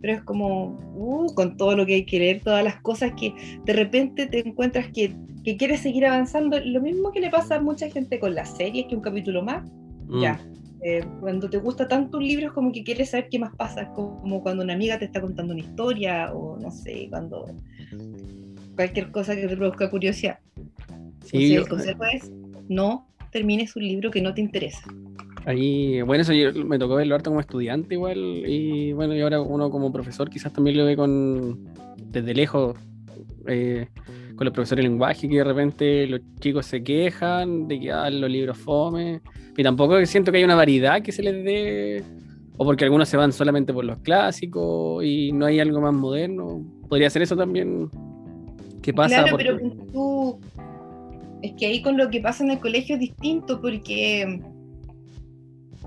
pero 0.00 0.14
es 0.14 0.22
como, 0.22 0.78
uh, 0.94 1.34
con 1.34 1.56
todo 1.56 1.76
lo 1.76 1.86
que 1.86 1.94
hay 1.94 2.04
que 2.04 2.18
leer, 2.18 2.40
todas 2.42 2.64
las 2.64 2.80
cosas 2.80 3.12
que 3.18 3.34
de 3.64 3.72
repente 3.72 4.26
te 4.26 4.46
encuentras 4.46 4.88
que, 4.92 5.14
que 5.44 5.56
quieres 5.56 5.80
seguir 5.80 6.06
avanzando. 6.06 6.58
Lo 6.60 6.80
mismo 6.80 7.12
que 7.12 7.20
le 7.20 7.30
pasa 7.30 7.56
a 7.56 7.60
mucha 7.60 7.88
gente 7.90 8.18
con 8.18 8.34
las 8.34 8.56
series, 8.56 8.86
que 8.86 8.96
un 8.96 9.02
capítulo 9.02 9.42
más, 9.42 9.68
mm. 10.08 10.20
ya. 10.20 10.40
Eh, 10.82 11.04
cuando 11.20 11.50
te 11.50 11.58
gusta 11.58 11.86
tanto 11.86 12.16
un 12.16 12.26
libro 12.26 12.46
es 12.46 12.52
como 12.52 12.72
que 12.72 12.82
quieres 12.82 13.10
saber 13.10 13.28
qué 13.28 13.38
más 13.38 13.54
pasa, 13.54 13.92
como 13.92 14.42
cuando 14.42 14.64
una 14.64 14.72
amiga 14.72 14.98
te 14.98 15.04
está 15.04 15.20
contando 15.20 15.52
una 15.52 15.60
historia 15.60 16.32
o 16.32 16.58
no 16.58 16.70
sé, 16.70 17.06
cuando 17.10 17.44
cualquier 18.76 19.10
cosa 19.10 19.36
que 19.36 19.46
te 19.46 19.56
produzca 19.56 19.90
curiosidad. 19.90 20.38
Sí, 21.26 21.54
el 21.54 21.68
consejo 21.68 22.02
es 22.04 22.30
no 22.68 23.06
termines 23.30 23.76
un 23.76 23.82
libro 23.82 24.10
que 24.10 24.22
no 24.22 24.32
te 24.32 24.40
interesa. 24.40 24.82
Ahí, 25.46 26.02
bueno, 26.02 26.22
eso 26.22 26.32
me 26.64 26.78
tocó 26.78 26.96
verlo 26.96 27.14
harto 27.14 27.30
como 27.30 27.40
estudiante 27.40 27.94
igual, 27.94 28.18
y 28.18 28.92
bueno, 28.92 29.14
y 29.14 29.20
ahora 29.20 29.40
uno 29.40 29.70
como 29.70 29.90
profesor 29.90 30.28
quizás 30.28 30.52
también 30.52 30.76
lo 30.76 30.84
ve 30.84 30.96
con 30.96 31.64
desde 31.96 32.34
lejos, 32.34 32.76
eh, 33.46 33.86
con 34.36 34.44
los 34.44 34.52
profesores 34.52 34.84
de 34.84 34.90
lenguaje, 34.90 35.28
que 35.28 35.36
de 35.36 35.44
repente 35.44 36.06
los 36.06 36.20
chicos 36.40 36.66
se 36.66 36.82
quejan 36.82 37.68
de 37.68 37.80
que 37.80 37.90
ah, 37.90 38.10
los 38.10 38.30
libros 38.30 38.58
fome, 38.58 39.22
y 39.56 39.62
tampoco 39.62 40.04
siento 40.04 40.30
que 40.30 40.38
haya 40.38 40.46
una 40.46 40.56
variedad 40.56 41.00
que 41.00 41.12
se 41.12 41.22
les 41.22 41.42
dé, 41.42 42.04
o 42.58 42.64
porque 42.64 42.84
algunos 42.84 43.08
se 43.08 43.16
van 43.16 43.32
solamente 43.32 43.72
por 43.72 43.84
los 43.86 43.98
clásicos 43.98 45.02
y 45.02 45.32
no 45.32 45.46
hay 45.46 45.58
algo 45.58 45.80
más 45.80 45.94
moderno, 45.94 46.62
podría 46.88 47.08
ser 47.08 47.22
eso 47.22 47.36
también. 47.36 47.88
¿Qué 48.82 48.92
pasa? 48.92 49.22
Claro, 49.22 49.36
pero 49.36 49.58
tú, 49.90 50.38
es 51.42 51.52
que 51.54 51.66
ahí 51.66 51.82
con 51.82 51.96
lo 51.96 52.10
que 52.10 52.20
pasa 52.20 52.44
en 52.44 52.50
el 52.50 52.58
colegio 52.58 52.96
es 52.96 53.00
distinto, 53.00 53.60
porque 53.60 54.42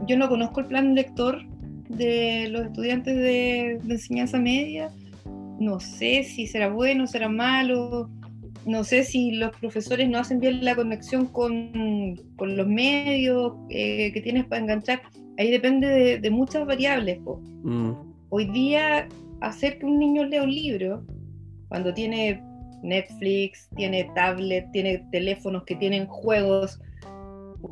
yo 0.08 0.18
no 0.18 0.30
conozco 0.30 0.62
el 0.62 0.68
plan 0.68 0.96
lector 0.96 1.42
de 1.90 2.48
los 2.50 2.66
estudiantes 2.66 3.16
de, 3.16 3.72
enseñanza 3.90 4.40
media. 4.40 4.90
No 5.60 5.80
sé 5.80 6.24
si 6.24 6.48
será 6.48 6.70
bueno, 6.70 7.08
será 7.08 7.30
malo. 7.30 8.10
No 8.66 8.84
sé 8.84 9.04
si 9.04 9.32
los 9.32 9.56
profesores 9.58 10.10
no 10.10 10.20
hacen 10.20 10.40
bien 10.40 10.64
la 10.64 10.76
conexión 10.76 11.28
con, 11.28 12.16
los 12.40 12.68
medios 12.68 13.54
eh, 13.70 14.12
que 14.14 14.22
tienes 14.22 14.46
para 14.46 14.62
enganchar. 14.62 15.02
Ahí 15.38 15.52
depende 15.52 16.20
de, 16.20 16.30
muchas 16.32 16.66
variables. 16.66 17.20
Mm. 17.64 17.92
Hoy 18.30 18.46
día, 18.52 19.08
hacer 19.42 19.80
que 19.80 19.86
un 19.86 20.00
niño 20.00 20.24
lea 20.26 20.44
un 20.44 20.54
libro, 20.54 21.06
cuando 21.68 21.94
tiene 21.94 22.42
Netflix, 22.84 23.70
tiene 23.76 24.10
tablet, 24.16 24.70
tiene 24.72 25.06
teléfonos 25.12 25.64
que 25.64 25.76
tienen 25.76 26.06
juegos, 26.06 26.80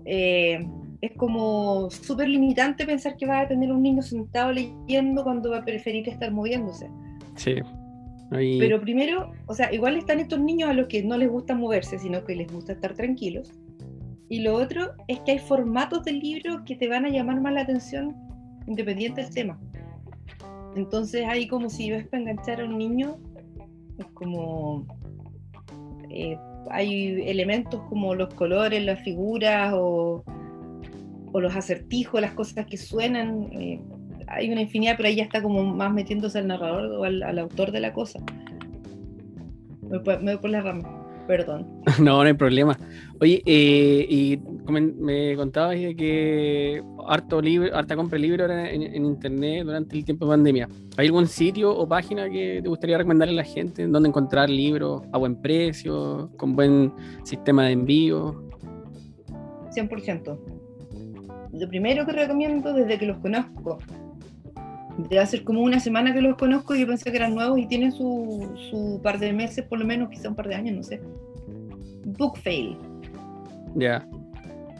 eh, 0.06 0.66
es 1.02 1.12
como 1.18 1.90
súper 1.90 2.30
limitante 2.30 2.86
pensar 2.86 3.18
que 3.18 3.26
va 3.26 3.42
a 3.42 3.48
tener 3.48 3.72
un 3.72 3.82
niño 3.82 4.02
sentado 4.04 4.52
leyendo 4.52 5.24
cuando 5.24 5.50
va 5.50 5.58
a 5.58 5.66
preferir 5.66 6.08
estar 6.08 6.32
moviéndose. 6.32 6.90
Sí. 7.36 7.56
Pero 8.30 8.80
primero, 8.80 9.34
o 9.48 9.54
sea, 9.54 9.74
igual 9.74 9.98
están 9.98 10.22
estos 10.22 10.40
niños 10.40 10.70
a 10.70 10.74
los 10.74 10.88
que 10.88 11.04
no 11.04 11.18
les 11.18 11.30
gusta 11.30 11.54
moverse, 11.54 12.00
sino 12.00 12.24
que 12.24 12.36
les 12.36 12.52
gusta 12.52 12.74
estar 12.74 12.94
tranquilos. 12.94 13.52
Y 14.30 14.40
lo 14.40 14.56
otro 14.56 14.94
es 15.10 15.20
que 15.22 15.32
hay 15.32 15.40
formatos 15.40 16.06
de 16.06 16.14
libros 16.14 16.62
que 16.66 16.78
te 16.78 16.88
van 16.88 17.06
a 17.06 17.10
llamar 17.10 17.42
más 17.42 17.54
la 17.54 17.62
atención 17.62 18.16
independiente 18.68 19.24
del 19.24 19.34
tema. 19.34 19.60
Entonces 20.76 21.26
hay 21.28 21.48
como 21.48 21.70
si 21.70 21.92
ves 21.92 22.08
para 22.08 22.22
enganchar 22.22 22.62
a 22.62 22.66
un 22.66 22.78
niño, 22.78 23.18
es 23.98 24.06
como... 24.14 24.86
Eh, 26.10 26.38
hay 26.70 27.22
elementos 27.28 27.82
como 27.90 28.16
los 28.16 28.34
colores, 28.36 28.82
las 28.86 29.02
figuras 29.02 29.74
o 29.76 30.24
o 31.32 31.42
los 31.42 31.56
acertijos, 31.56 32.22
las 32.22 32.34
cosas 32.34 32.66
que 32.66 32.78
suenan. 32.78 33.50
Eh, 33.54 33.82
hay 34.28 34.52
una 34.52 34.62
infinidad, 34.62 34.96
pero 34.98 35.10
ahí 35.10 35.16
ya 35.16 35.24
está 35.24 35.42
como 35.42 35.64
más 35.64 35.94
metiéndose 35.94 36.40
al 36.40 36.48
narrador 36.48 36.86
o 36.92 37.04
al, 37.04 37.40
autor 37.40 37.72
de 37.72 37.80
la 37.82 37.94
cosa. 37.94 38.20
Me, 39.82 39.98
voy 40.00 40.38
por 40.38 40.50
la 40.50 40.62
rama, 40.62 40.84
perdón. 41.28 41.68
No, 42.00 42.16
no 42.16 42.22
hay 42.22 42.34
problema. 42.34 42.78
Oye, 43.20 43.42
eh, 43.46 44.06
y 44.10 44.40
me 44.70 45.36
contabas 45.36 45.76
que 45.76 46.82
harto 47.08 47.42
libro, 47.42 47.76
harta 47.76 47.96
compra 47.98 48.18
de 48.18 48.22
libros 48.22 48.50
en, 48.50 48.84
en, 48.84 49.06
internet 49.06 49.66
durante 49.66 49.98
el 49.98 50.06
tiempo 50.06 50.26
de 50.26 50.32
pandemia. 50.32 50.70
¿Hay 50.96 51.08
algún 51.08 51.28
sitio 51.28 51.76
o 51.76 51.86
página 51.88 52.30
que 52.30 52.62
te 52.64 52.70
gustaría 52.70 52.98
recomendarle 52.98 53.34
a 53.34 53.38
la 53.38 53.44
gente 53.44 53.86
donde 53.86 54.08
encontrar 54.08 54.50
libros 54.50 55.02
a 55.12 55.18
buen 55.18 55.42
precio, 55.42 56.30
con 56.38 56.56
buen 56.56 56.94
sistema 57.24 57.66
de 57.66 57.72
envío? 57.74 58.50
100% 59.76 60.61
lo 61.54 61.68
primero 61.68 62.06
que 62.06 62.14
recomiendo 62.14 62.74
desde 62.74 62.98
que 62.98 63.06
los 63.06 63.18
conozco, 63.18 63.80
debe 64.98 65.26
ser 65.26 65.44
como 65.44 65.62
una 65.62 65.80
semana 65.80 66.14
que 66.14 66.22
los 66.22 66.38
conozco 66.38 66.76
y 66.76 66.82
yo 66.82 66.88
pensé 66.88 67.12
que 67.12 67.18
eran 67.18 67.36
nuevos 67.36 67.60
y 67.60 67.66
tienen 67.66 67.92
su, 67.92 68.52
su 68.70 69.00
par 69.02 69.20
de 69.20 69.34
meses, 69.34 69.66
por 69.66 69.80
lo 69.80 69.86
menos, 69.86 70.10
quizá 70.10 70.30
un 70.30 70.36
par 70.36 70.48
de 70.48 70.56
años, 70.56 70.76
no 70.76 70.84
sé. 70.84 71.02
Book 72.06 72.38
Fail. 72.38 72.78
Ya. 73.76 74.06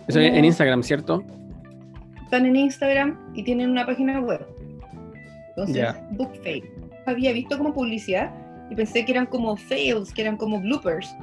Eso 0.08 0.20
en 0.20 0.44
Instagram, 0.44 0.84
¿cierto? 0.84 1.24
Están 2.24 2.46
en 2.46 2.56
Instagram 2.56 3.18
y 3.34 3.44
tienen 3.44 3.70
una 3.70 3.86
página 3.86 4.20
web. 4.20 4.46
Entonces, 5.50 5.86
Book 6.12 6.32
Fail. 6.44 6.64
Había 7.06 7.34
visto 7.34 7.58
como 7.58 7.74
publicidad 7.74 8.32
y 8.70 8.76
pensé 8.76 9.06
que 9.06 9.12
eran 9.12 9.26
como 9.26 9.56
fails, 9.58 10.14
que 10.14 10.22
eran 10.22 10.38
como 10.38 10.62
bloopers. 10.62 11.14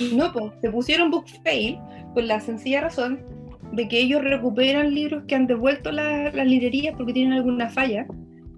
Y 0.00 0.14
no, 0.16 0.32
pues, 0.32 0.52
se 0.60 0.70
pusieron 0.70 1.10
Book 1.10 1.26
Fail 1.42 1.78
por 2.14 2.24
la 2.24 2.40
sencilla 2.40 2.82
razón 2.82 3.35
de 3.76 3.88
que 3.88 4.00
ellos 4.00 4.22
recuperan 4.22 4.94
libros 4.94 5.24
que 5.28 5.34
han 5.34 5.46
devuelto 5.46 5.92
las 5.92 6.34
librerías 6.34 6.94
porque 6.96 7.12
tienen 7.12 7.34
alguna 7.34 7.68
falla, 7.68 8.06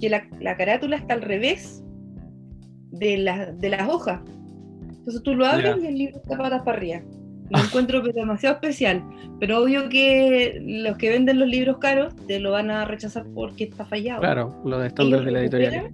que 0.00 0.08
la, 0.08 0.26
la 0.40 0.56
carátula 0.56 0.96
está 0.96 1.14
al 1.14 1.22
revés 1.22 1.82
de, 2.92 3.52
de 3.58 3.68
las 3.68 3.88
hojas. 3.88 4.20
Entonces 4.88 5.22
tú 5.22 5.34
lo 5.34 5.44
abres 5.44 5.76
y 5.82 5.86
el 5.86 5.98
libro 5.98 6.16
está 6.18 6.38
patas 6.38 6.62
para 6.62 6.78
arriba. 6.78 7.02
Lo 7.50 7.58
encuentro 7.58 8.02
demasiado 8.02 8.56
especial, 8.56 9.02
pero 9.40 9.62
obvio 9.62 9.88
que 9.88 10.60
los 10.62 10.98
que 10.98 11.08
venden 11.08 11.38
los 11.38 11.48
libros 11.48 11.78
caros 11.78 12.14
te 12.26 12.38
lo 12.38 12.52
van 12.52 12.70
a 12.70 12.84
rechazar 12.84 13.24
porque 13.34 13.64
está 13.64 13.86
fallado. 13.86 14.20
Claro, 14.20 14.54
lo 14.64 14.78
de 14.78 14.88
estándares 14.88 15.24
de 15.24 15.32
la 15.32 15.40
editorial. 15.40 15.90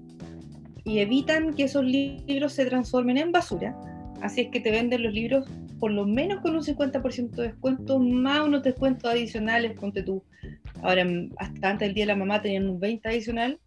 Y 0.85 0.99
evitan 0.99 1.55
que 1.55 1.65
esos 1.65 1.85
libros 1.85 2.53
se 2.53 2.67
transformen 2.67 3.17
en 3.19 3.33
basura. 3.33 3.75
Así 4.21 4.43
es 4.43 4.49
que 4.49 4.61
te 4.61 4.71
venden 4.71 5.05
los 5.05 5.15
libros 5.15 5.47
por 5.79 5.91
lo 5.91 6.07
menos 6.07 6.41
con 6.41 6.55
un 6.55 6.63
50% 6.63 7.31
de 7.31 7.43
descuento, 7.49 7.99
más 7.99 8.47
unos 8.47 8.63
descuentos 8.63 9.11
adicionales, 9.11 9.79
ponte 9.79 10.03
tú. 10.03 10.23
Ahora, 10.83 11.07
hasta 11.39 11.71
antes 11.71 11.89
del 11.89 11.95
Día 11.95 12.05
de 12.05 12.09
la 12.09 12.17
Mamá 12.17 12.43
tenían 12.43 12.69
un 12.69 12.81
20 12.81 13.09
adicional. 13.09 13.59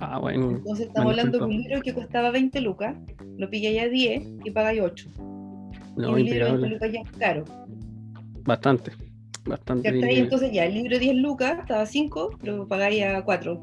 Ah, 0.00 0.18
bueno. 0.18 0.50
Entonces 0.50 0.86
estamos 0.88 1.10
hablando 1.10 1.38
de 1.38 1.44
un 1.44 1.50
libro 1.50 1.80
que 1.82 1.94
costaba 1.94 2.30
20 2.30 2.60
lucas, 2.60 2.96
lo 3.36 3.48
pilláis 3.48 3.82
a 3.82 3.88
10 3.88 4.22
y 4.44 4.50
pagáis 4.50 4.80
8. 4.80 5.08
No, 5.96 6.18
y 6.18 6.22
un 6.22 6.24
libro 6.24 6.46
de 6.46 6.52
20 6.52 6.66
impecable. 6.66 6.68
lucas 6.68 6.92
ya 6.92 7.00
es 7.00 7.10
caro. 7.18 7.44
Bastante. 8.44 8.92
Bastante. 9.44 10.18
Entonces 10.18 10.52
ya, 10.52 10.66
el 10.66 10.74
libro 10.74 10.90
de 10.90 11.00
10 11.00 11.16
lucas 11.16 11.58
estaba 11.60 11.82
a 11.82 11.86
5, 11.86 12.38
lo 12.42 12.68
pagáis 12.68 13.04
a 13.04 13.22
4. 13.24 13.60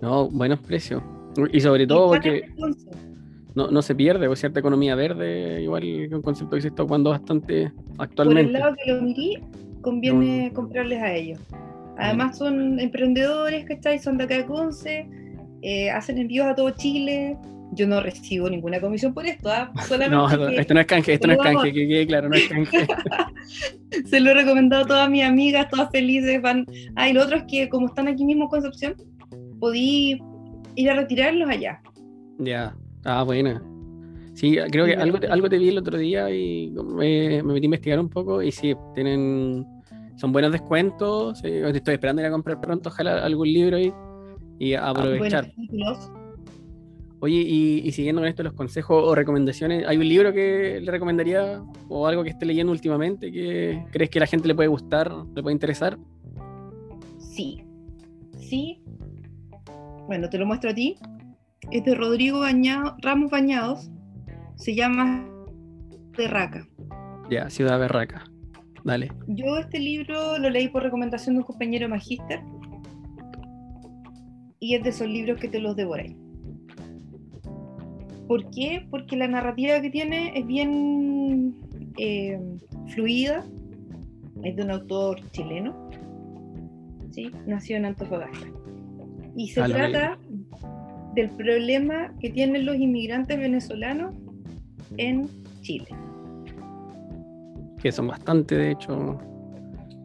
No, 0.00 0.28
buenos 0.28 0.60
precios. 0.60 1.02
Y 1.52 1.60
sobre 1.60 1.86
todo 1.86 2.08
porque 2.08 2.44
Entonces, 2.48 2.88
no, 3.54 3.70
no 3.70 3.82
se 3.82 3.94
pierde, 3.94 4.28
o 4.28 4.36
cierta 4.36 4.60
economía 4.60 4.94
verde, 4.94 5.62
igual 5.62 5.82
que 5.82 6.14
un 6.14 6.22
concepto 6.22 6.56
que 6.56 6.62
se 6.62 6.68
está 6.68 6.82
ocupando 6.82 7.10
bastante 7.10 7.70
por 7.70 7.94
el 7.94 8.00
actualmente. 8.00 8.52
lado 8.52 8.74
que 8.82 8.92
lo 8.92 9.02
mirí, 9.02 9.38
conviene 9.80 10.52
comprarles 10.54 11.02
a 11.02 11.12
ellos. 11.12 11.38
Además 11.98 12.38
son 12.38 12.80
emprendedores, 12.80 13.64
¿cachai? 13.66 13.98
Son 13.98 14.16
de 14.16 14.24
acá 14.24 14.36
de 14.36 14.46
Conce, 14.46 15.06
eh, 15.60 15.90
hacen 15.90 16.18
envíos 16.18 16.46
a 16.46 16.54
todo 16.54 16.70
Chile. 16.70 17.36
Yo 17.74 17.86
no 17.86 18.00
recibo 18.02 18.50
ninguna 18.50 18.80
comisión 18.80 19.14
por 19.14 19.24
esto, 19.24 19.50
¿ah? 19.50 19.72
solamente 19.88 20.16
No, 20.16 20.48
que 20.48 20.60
esto 20.60 20.74
no 20.74 20.80
es 20.80 20.86
canje, 20.86 21.14
esto 21.14 21.26
no 21.26 21.32
es 21.34 21.38
canje, 21.38 21.72
que 21.72 21.88
quede 21.88 22.06
claro, 22.06 22.28
no 22.28 22.34
es 22.34 22.48
canje. 22.48 22.86
se 24.06 24.20
lo 24.20 24.30
he 24.30 24.34
recomendado 24.34 24.84
a 24.84 24.86
todas 24.86 25.10
mis 25.10 25.24
amigas, 25.24 25.68
todas 25.68 25.90
felices, 25.90 26.40
van. 26.42 26.66
Ah, 26.96 27.08
y 27.08 27.12
lo 27.12 27.22
otro 27.22 27.36
es 27.36 27.44
que 27.44 27.68
como 27.68 27.86
están 27.86 28.08
aquí 28.08 28.24
mismo 28.24 28.44
en 28.44 28.50
Concepción, 28.50 28.94
podí 29.58 30.20
ir 30.74 30.90
a 30.90 30.94
retirarlos 30.94 31.48
allá. 31.48 31.80
ya, 32.38 32.74
ah, 33.04 33.22
buena. 33.22 33.62
Sí, 34.34 34.56
creo 34.70 34.86
que 34.86 34.94
algo 34.94 35.18
algo 35.30 35.48
te 35.48 35.58
vi 35.58 35.68
el 35.68 35.78
otro 35.78 35.98
día 35.98 36.30
y 36.30 36.70
me, 36.70 37.42
me 37.42 37.52
metí 37.52 37.64
a 37.64 37.66
investigar 37.66 38.00
un 38.00 38.08
poco 38.08 38.42
y 38.42 38.50
sí, 38.50 38.74
tienen, 38.94 39.66
son 40.16 40.32
buenos 40.32 40.52
descuentos. 40.52 41.38
sí, 41.40 41.48
estoy 41.48 41.94
esperando 41.94 42.22
ir 42.22 42.26
a 42.28 42.30
comprar 42.30 42.60
pronto, 42.60 42.88
ojalá 42.88 43.24
algún 43.24 43.52
libro 43.52 43.76
ahí 43.76 43.92
y 44.58 44.74
Ah, 44.74 44.90
aprovechar. 44.90 45.52
Oye, 47.20 47.36
y, 47.36 47.82
y 47.86 47.92
siguiendo 47.92 48.20
con 48.22 48.28
esto, 48.28 48.42
los 48.42 48.54
consejos 48.54 49.04
o 49.06 49.14
recomendaciones, 49.14 49.86
¿hay 49.86 49.96
un 49.96 50.08
libro 50.08 50.32
que 50.32 50.80
le 50.82 50.90
recomendaría 50.90 51.62
o 51.88 52.06
algo 52.08 52.24
que 52.24 52.30
esté 52.30 52.46
leyendo 52.46 52.72
últimamente 52.72 53.30
que 53.30 53.84
crees 53.92 54.10
que 54.10 54.18
a 54.18 54.20
la 54.20 54.26
gente 54.26 54.48
le 54.48 54.54
puede 54.56 54.68
gustar, 54.68 55.12
le 55.34 55.42
puede 55.42 55.52
interesar? 55.52 55.98
Sí. 57.18 57.62
Sí. 58.38 58.82
Bueno, 60.08 60.28
te 60.28 60.36
lo 60.36 60.46
muestro 60.46 60.70
a 60.70 60.74
ti. 60.74 60.96
Es 61.70 61.84
de 61.84 61.94
Rodrigo 61.94 62.40
Bañado- 62.40 62.96
Ramos 63.00 63.30
Bañados. 63.30 63.90
Se 64.56 64.74
llama 64.74 65.26
Terraca. 66.16 66.66
Ya, 67.30 67.48
Ciudad 67.48 67.78
Berraca. 67.78 68.24
Dale. 68.84 69.10
Yo 69.28 69.56
este 69.58 69.78
libro 69.78 70.38
lo 70.38 70.50
leí 70.50 70.68
por 70.68 70.82
recomendación 70.82 71.36
de 71.36 71.40
un 71.40 71.46
compañero 71.46 71.88
magíster. 71.88 72.40
Y 74.58 74.74
es 74.74 74.82
de 74.82 74.90
esos 74.90 75.08
libros 75.08 75.40
que 75.40 75.48
te 75.48 75.60
los 75.60 75.76
devoráis. 75.76 76.16
¿Por 78.28 78.48
qué? 78.50 78.86
Porque 78.90 79.16
la 79.16 79.28
narrativa 79.28 79.80
que 79.80 79.90
tiene 79.90 80.32
es 80.38 80.46
bien 80.46 81.54
eh, 81.98 82.40
fluida. 82.88 83.44
Es 84.42 84.56
de 84.56 84.62
un 84.62 84.70
autor 84.70 85.20
chileno. 85.30 85.88
¿sí? 87.10 87.30
Nació 87.46 87.76
en 87.76 87.86
Antofagasta. 87.86 88.46
Y 89.36 89.48
se 89.48 89.60
Ah, 89.62 89.66
trata 89.66 90.18
del 91.14 91.30
problema 91.30 92.12
que 92.20 92.30
tienen 92.30 92.64
los 92.66 92.76
inmigrantes 92.76 93.38
venezolanos 93.38 94.14
en 94.96 95.28
Chile. 95.60 95.88
Que 97.80 97.90
son 97.92 98.08
bastante, 98.08 98.54
de 98.56 98.70
hecho. 98.72 99.18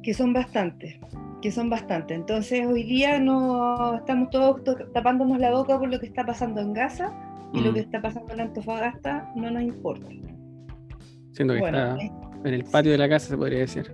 que 0.04 0.13
son 0.13 0.32
bastantes, 0.34 0.96
que 1.41 1.52
son 1.52 1.70
bastantes. 1.70 2.17
Entonces 2.17 2.65
hoy 2.65 2.84
día 2.84 3.20
no 3.20 3.96
estamos 3.98 4.30
todos 4.30 4.63
to- 4.63 4.76
tapándonos 4.93 5.38
la 5.39 5.52
boca 5.52 5.78
por 5.78 5.89
lo 5.89 6.00
que 6.00 6.06
está 6.08 6.26
pasando 6.26 6.62
en 6.62 6.74
Gaza 6.74 7.12
y 7.54 7.60
lo 7.62 7.72
mm, 7.72 7.74
que 7.74 7.80
está 7.82 8.02
pasando 8.02 8.34
en 8.34 8.39
Antofagasta 8.41 9.32
no 9.36 9.52
nos 9.52 9.63
importa. 9.63 10.08
siento 11.34 11.54
que 11.54 11.60
Bueno, 11.60 11.78
está 11.78 12.04
eh, 12.06 12.12
en 12.46 12.54
el 12.54 12.63
patio 12.63 12.91
de 12.93 12.98
la 12.98 13.10
casa, 13.10 13.28
se 13.28 13.38
podría 13.38 13.60
decir. 13.60 13.91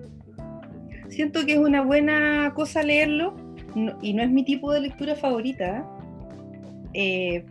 siento 1.10 1.46
que 1.46 1.54
es 1.54 1.60
una 1.60 1.82
buena 1.82 2.54
cosa 2.56 2.84
leerlo 2.84 3.36
no- 3.76 3.98
y 4.02 4.14
no 4.14 4.24
es 4.24 4.30
mi 4.32 4.46
tipo 4.46 4.72
de 4.72 4.82
lectura 4.82 5.16
favorita, 5.16 5.84
eh, 6.94 7.46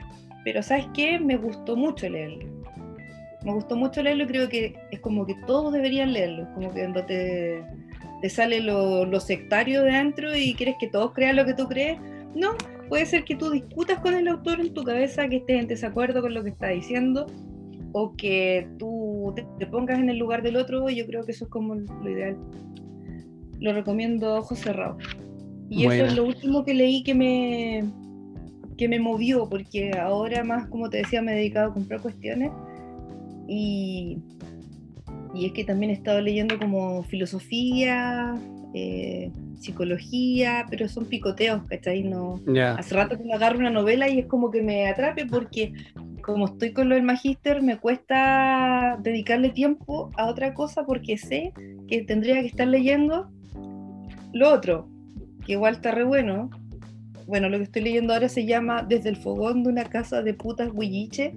pero 0.45 0.63
¿sabes 0.63 0.87
qué? 0.95 1.19
Me 1.19 1.37
gustó 1.37 1.77
mucho 1.77 2.09
leerlo. 2.09 2.47
Me 3.45 3.53
gustó 3.53 3.77
mucho 3.77 4.03
leerlo 4.03 4.25
y 4.25 4.27
creo 4.29 4.49
que 4.49 4.75
es 4.91 5.01
como 5.01 5.27
que 5.27 5.35
todos 5.47 5.73
deberían 5.73 6.13
leerlo, 6.13 6.49
como 6.55 6.73
que 6.73 6.81
cuando 6.81 7.05
te, 7.05 7.65
te 8.21 8.29
sale 8.29 8.61
lo, 8.61 9.05
lo 9.05 9.19
sectario 9.19 9.83
de 9.83 10.39
y 10.39 10.55
quieres 10.55 10.77
que 10.79 10.89
todos 10.89 11.13
crean 11.13 11.37
lo 11.37 11.45
que 11.45 11.55
tú 11.55 11.67
crees. 11.67 11.99
No, 12.35 12.51
puede 12.89 13.05
ser 13.07 13.25
que 13.25 13.35
tú 13.35 13.51
discutas 13.51 13.99
con 14.01 14.15
el 14.15 14.29
autor 14.29 14.61
en 14.61 14.73
tu 14.73 14.85
cabeza, 14.85 15.29
que 15.29 15.37
estés 15.37 15.61
en 15.61 15.67
desacuerdo 15.67 16.23
con 16.23 16.35
lo 16.35 16.45
que 16.45 16.51
está 16.51 16.69
diciendo, 16.69 17.27
o 17.93 18.15
que 18.17 18.69
tú 18.79 19.33
te, 19.35 19.45
te 19.59 19.67
pongas 19.67 19.99
en 19.99 20.09
el 20.09 20.19
lugar 20.19 20.43
del 20.43 20.57
otro, 20.57 20.89
y 20.89 20.97
yo 20.97 21.07
creo 21.07 21.25
que 21.25 21.33
eso 21.33 21.47
es 21.47 21.51
como 21.51 21.75
lo 21.75 22.09
ideal. 22.09 22.37
Lo 23.59 23.73
recomiendo 23.73 24.35
a 24.35 24.39
ojos 24.39 24.61
cerrados. 24.61 25.03
Y 25.69 25.87
eso 25.87 26.05
es 26.05 26.15
lo 26.15 26.25
último 26.25 26.65
que 26.65 26.75
leí 26.75 27.03
que 27.03 27.15
me, 27.15 27.85
que 28.77 28.89
me 28.89 28.99
movió, 28.99 29.49
porque 29.49 29.93
ahora 29.99 30.45
más, 30.45 30.69
como 30.69 30.91
te 30.91 30.99
decía, 30.99 31.23
me 31.23 31.33
he 31.33 31.37
dedicado 31.37 31.71
a 31.71 31.75
comprar 31.75 32.01
cuestiones. 32.01 32.51
Y, 33.49 34.19
y 35.35 35.47
es 35.47 35.53
que 35.53 35.65
también 35.65 35.91
he 35.91 35.95
estado 35.95 36.21
leyendo 36.21 36.59
como 36.59 37.03
filosofía, 37.05 38.35
eh, 38.75 39.31
psicología, 39.59 40.67
pero 40.71 40.89
son 40.89 41.07
picoteos, 41.07 41.63
¿cachai? 41.65 42.03
No, 42.03 42.41
Hace 42.79 42.95
rato 42.95 43.17
que 43.17 43.25
me 43.25 43.35
agarro 43.35 43.59
una 43.59 43.71
novela 43.71 44.09
y 44.09 44.21
es 44.21 44.27
como 44.27 44.51
que 44.51 44.63
me 44.63 44.89
atrape 44.89 45.27
porque 45.27 45.73
como 46.23 46.47
estoy 46.47 46.73
con 46.73 46.89
lo 46.89 46.95
del 46.95 47.05
magíster 47.05 47.63
me 47.63 47.79
cuesta 47.79 48.99
dedicarle 49.03 49.51
tiempo 49.51 50.11
a 50.17 50.27
otra 50.27 50.55
cosa 50.55 50.85
porque 50.87 51.19
sé 51.19 51.53
que 51.89 52.03
tendría 52.03 52.41
que 52.41 52.47
estar 52.47 52.67
leyendo 52.67 53.31
lo 54.33 54.53
otro, 54.53 54.89
que 55.45 55.53
igual 55.53 55.75
está 55.75 55.91
re 55.93 56.05
bueno. 56.05 56.51
Bueno, 57.27 57.49
lo 57.49 57.59
que 57.59 57.65
estoy 57.65 57.83
leyendo 57.83 58.13
ahora 58.13 58.29
se 58.29 58.45
llama 58.47 58.83
Desde 58.83 59.09
el 59.09 59.17
fogón 59.17 59.63
de 59.63 59.71
una 59.71 59.85
casa 59.85 60.23
de 60.23 60.35
putas 60.35 60.71
huilliche. 60.75 61.35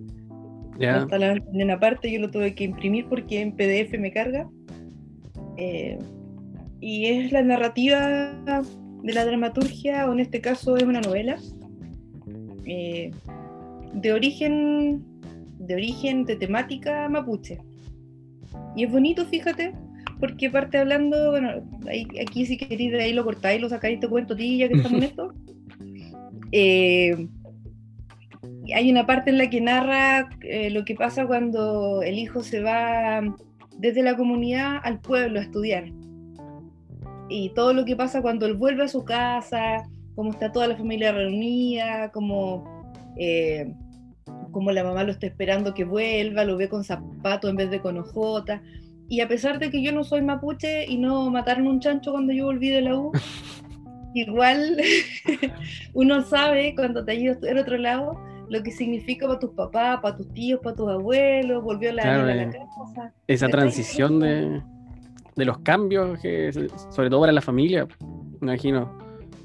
ya. 0.79 0.97
Está 0.97 1.17
la 1.17 1.33
en 1.53 1.71
aparte, 1.71 2.11
yo 2.11 2.19
lo 2.19 2.29
tuve 2.31 2.53
que 2.55 2.63
imprimir 2.65 3.05
porque 3.07 3.41
en 3.41 3.51
PDF 3.53 3.97
me 3.97 4.11
carga. 4.11 4.49
Eh, 5.57 5.97
y 6.81 7.05
es 7.05 7.31
la 7.31 7.41
narrativa 7.41 8.31
de 9.03 9.13
la 9.13 9.25
dramaturgia, 9.25 10.07
o 10.09 10.13
en 10.13 10.19
este 10.19 10.41
caso 10.41 10.75
es 10.77 10.83
una 10.83 10.99
novela, 11.01 11.37
eh, 12.65 13.11
de 13.93 14.11
origen, 14.13 15.01
de 15.59 15.75
origen, 15.75 16.25
de 16.25 16.35
temática 16.35 17.07
mapuche. 17.07 17.59
Y 18.75 18.83
es 18.83 18.91
bonito, 18.91 19.25
fíjate, 19.25 19.71
porque 20.19 20.49
parte 20.49 20.77
hablando, 20.77 21.31
bueno, 21.31 21.49
ahí- 21.87 22.07
aquí 22.21 22.45
si 22.45 22.57
queréis 22.57 22.91
de 22.91 23.01
ahí 23.03 23.13
lo 23.13 23.23
cortáis, 23.23 23.61
lo 23.61 23.69
sacáis, 23.69 23.99
te 23.99 24.07
cuento 24.09 24.33
a 24.33 24.37
ti, 24.37 24.57
ya 24.57 24.67
que 24.67 24.75
estamos 24.75 25.01
en 25.01 25.03
esto. 25.09 25.33
Eh, 26.57 27.27
hay 28.73 28.89
una 28.89 29.05
parte 29.05 29.29
en 29.29 29.39
la 29.39 29.49
que 29.49 29.59
narra 29.59 30.29
eh, 30.39 30.69
lo 30.69 30.85
que 30.85 30.95
pasa 30.95 31.27
cuando 31.27 32.01
el 32.01 32.17
hijo 32.17 32.43
se 32.43 32.61
va 32.61 33.21
desde 33.77 34.01
la 34.01 34.15
comunidad 34.15 34.79
al 34.81 35.01
pueblo 35.01 35.39
a 35.39 35.43
estudiar. 35.43 35.91
Y 37.27 37.49
todo 37.55 37.73
lo 37.73 37.83
que 37.83 37.97
pasa 37.97 38.21
cuando 38.21 38.45
él 38.45 38.53
vuelve 38.53 38.85
a 38.85 38.87
su 38.87 39.03
casa, 39.03 39.83
cómo 40.15 40.31
está 40.31 40.53
toda 40.53 40.69
la 40.69 40.77
familia 40.77 41.11
reunida, 41.11 42.09
cómo, 42.13 42.93
eh, 43.17 43.73
cómo 44.51 44.71
la 44.71 44.85
mamá 44.85 45.03
lo 45.03 45.11
está 45.11 45.27
esperando 45.27 45.73
que 45.73 45.83
vuelva, 45.83 46.45
lo 46.45 46.55
ve 46.55 46.69
con 46.69 46.85
zapatos 46.85 47.49
en 47.49 47.57
vez 47.57 47.69
de 47.69 47.81
con 47.81 47.97
ojotas. 47.97 48.61
Y 49.09 49.19
a 49.19 49.27
pesar 49.27 49.59
de 49.59 49.69
que 49.69 49.83
yo 49.83 49.91
no 49.91 50.05
soy 50.05 50.21
mapuche 50.21 50.85
y 50.89 50.97
no 50.97 51.29
mataron 51.29 51.67
un 51.67 51.81
chancho 51.81 52.13
cuando 52.13 52.31
yo 52.31 52.45
volví 52.45 52.69
de 52.69 52.81
la 52.81 52.95
U, 52.95 53.11
igual 54.15 54.77
uno 55.93 56.21
sabe 56.23 56.73
cuando 56.75 57.03
te 57.05 57.11
has 57.11 57.17
ido 57.19 57.31
a 57.31 57.33
estudiar 57.35 57.57
a 57.57 57.61
otro 57.61 57.77
lado 57.77 58.19
lo 58.49 58.61
que 58.63 58.71
significa 58.71 59.27
para 59.27 59.39
tus 59.39 59.51
papás, 59.51 59.99
para 60.01 60.15
tus 60.17 60.31
tíos, 60.33 60.59
para 60.61 60.75
tus 60.75 60.89
abuelos, 60.89 61.63
volvió 61.63 61.91
la 61.91 62.03
Claro, 62.03 62.25
nena 62.25 62.43
a 62.43 62.45
la 62.45 62.51
eh. 62.51 62.59
casa. 62.85 63.13
Esa 63.27 63.47
transición 63.47 64.19
de, 64.19 64.61
de 65.35 65.45
los 65.45 65.57
cambios, 65.59 66.19
que 66.19 66.51
sobre 66.91 67.09
todo 67.09 67.21
para 67.21 67.31
la 67.31 67.41
familia, 67.41 67.87
me 68.39 68.51
imagino. 68.51 68.97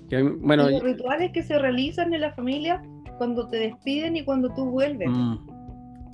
Que, 0.08 0.22
bueno, 0.22 0.68
y 0.68 0.74
los 0.74 0.82
rituales 0.82 1.32
que 1.32 1.42
se 1.42 1.58
realizan 1.58 2.12
en 2.12 2.20
la 2.20 2.32
familia 2.32 2.82
cuando 3.16 3.48
te 3.48 3.56
despiden 3.58 4.16
y 4.16 4.24
cuando 4.24 4.52
tú 4.54 4.66
vuelves. 4.66 5.08
Mm, 5.10 5.36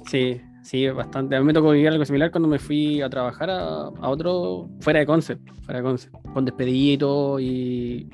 Sí, 0.06 0.40
sí, 0.62 0.88
bastante. 0.88 1.34
A 1.34 1.40
mí 1.40 1.46
me 1.46 1.52
tocó 1.52 1.70
vivir 1.70 1.88
algo 1.88 2.04
similar 2.04 2.30
cuando 2.30 2.48
me 2.48 2.60
fui 2.60 3.02
a 3.02 3.10
trabajar 3.10 3.50
a, 3.50 3.86
a 3.88 4.08
otro, 4.08 4.68
fuera 4.78 5.00
de 5.00 5.06
Concept, 5.06 5.50
fuera 5.62 5.80
de 5.80 5.84
Concept, 5.84 6.14
con 6.32 6.44
despedida 6.44 6.92
y 6.92 6.98
todo, 6.98 7.40
y 7.40 8.08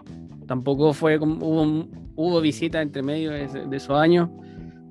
tampoco 0.46 0.92
fue 0.92 1.18
como, 1.18 1.44
hubo, 1.46 1.88
hubo 2.16 2.40
visitas 2.40 2.82
entre 2.82 3.02
medio 3.02 3.30
de, 3.30 3.76
esos 3.76 3.96
años, 3.98 4.28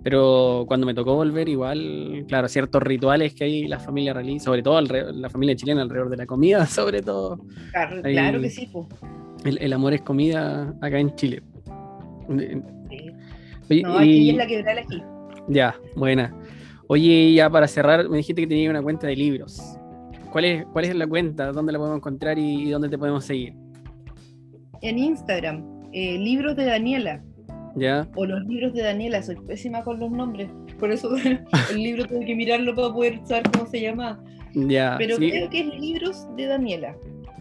Pero 0.03 0.65
cuando 0.67 0.85
me 0.85 0.93
tocó 0.93 1.15
volver, 1.15 1.47
igual, 1.49 2.25
claro, 2.27 2.47
ciertos 2.47 2.81
rituales 2.81 3.33
que 3.33 3.43
hay 3.43 3.67
la 3.67 3.79
familia 3.79 4.13
realiza, 4.13 4.45
sobre 4.45 4.63
todo 4.63 4.81
la 4.81 5.29
familia 5.29 5.55
chilena 5.55 5.81
alrededor 5.81 6.09
de 6.09 6.17
la 6.17 6.25
comida, 6.25 6.65
sobre 6.67 7.01
todo. 7.01 7.39
Claro, 7.71 8.01
claro 8.01 8.41
que 8.41 8.49
sí. 8.49 8.69
El, 9.45 9.73
amor 9.73 9.93
es 9.93 10.01
comida 10.01 10.75
acá 10.81 10.99
en 10.99 11.15
Chile. 11.15 11.41
Sí. 13.67 13.81
no, 13.81 13.97
aquí 13.97 14.29
es 14.29 14.35
la 14.35 14.47
que 14.47 14.59
aquí. 14.59 15.03
Ya, 15.47 15.75
buena. 15.95 16.33
Oye, 16.87 17.33
ya 17.33 17.49
para 17.49 17.67
cerrar, 17.67 18.09
me 18.09 18.17
dijiste 18.17 18.41
que 18.41 18.47
tenía 18.47 18.69
una 18.69 18.81
cuenta 18.81 19.07
de 19.07 19.15
libros. 19.15 19.77
¿Cuál 20.31 20.45
es, 20.45 20.65
cuál 20.73 20.85
es 20.85 20.95
la 20.95 21.07
cuenta? 21.07 21.51
¿Dónde 21.51 21.71
la 21.71 21.79
podemos 21.79 21.97
encontrar 21.97 22.37
y, 22.37 22.69
dónde 22.69 22.89
te 22.89 22.97
podemos 22.97 23.25
seguir? 23.25 23.53
En 24.81 24.97
Instagram, 24.97 25.63
eh, 25.93 26.17
libros 26.17 26.55
de 26.55 26.65
Daniela. 26.65 27.23
¿Ya? 27.75 28.07
O 28.15 28.25
los 28.25 28.43
libros 28.47 28.73
de 28.73 28.81
Daniela, 28.81 29.21
soy 29.23 29.35
pésima 29.47 29.83
con 29.83 29.99
los 29.99 30.11
nombres. 30.11 30.49
Por 30.79 30.91
eso 30.91 31.15
el 31.71 31.83
libro 31.83 32.05
tengo 32.05 32.25
que 32.25 32.35
mirarlo 32.35 32.75
para 32.75 32.93
poder 32.93 33.19
saber 33.25 33.43
cómo 33.51 33.67
se 33.67 33.81
llama. 33.81 34.21
Ya. 34.53 34.95
Pero 34.97 35.17
creo 35.17 35.49
que 35.49 35.59
es 35.61 35.79
libros 35.79 36.27
de 36.35 36.47
Daniela. 36.47 36.95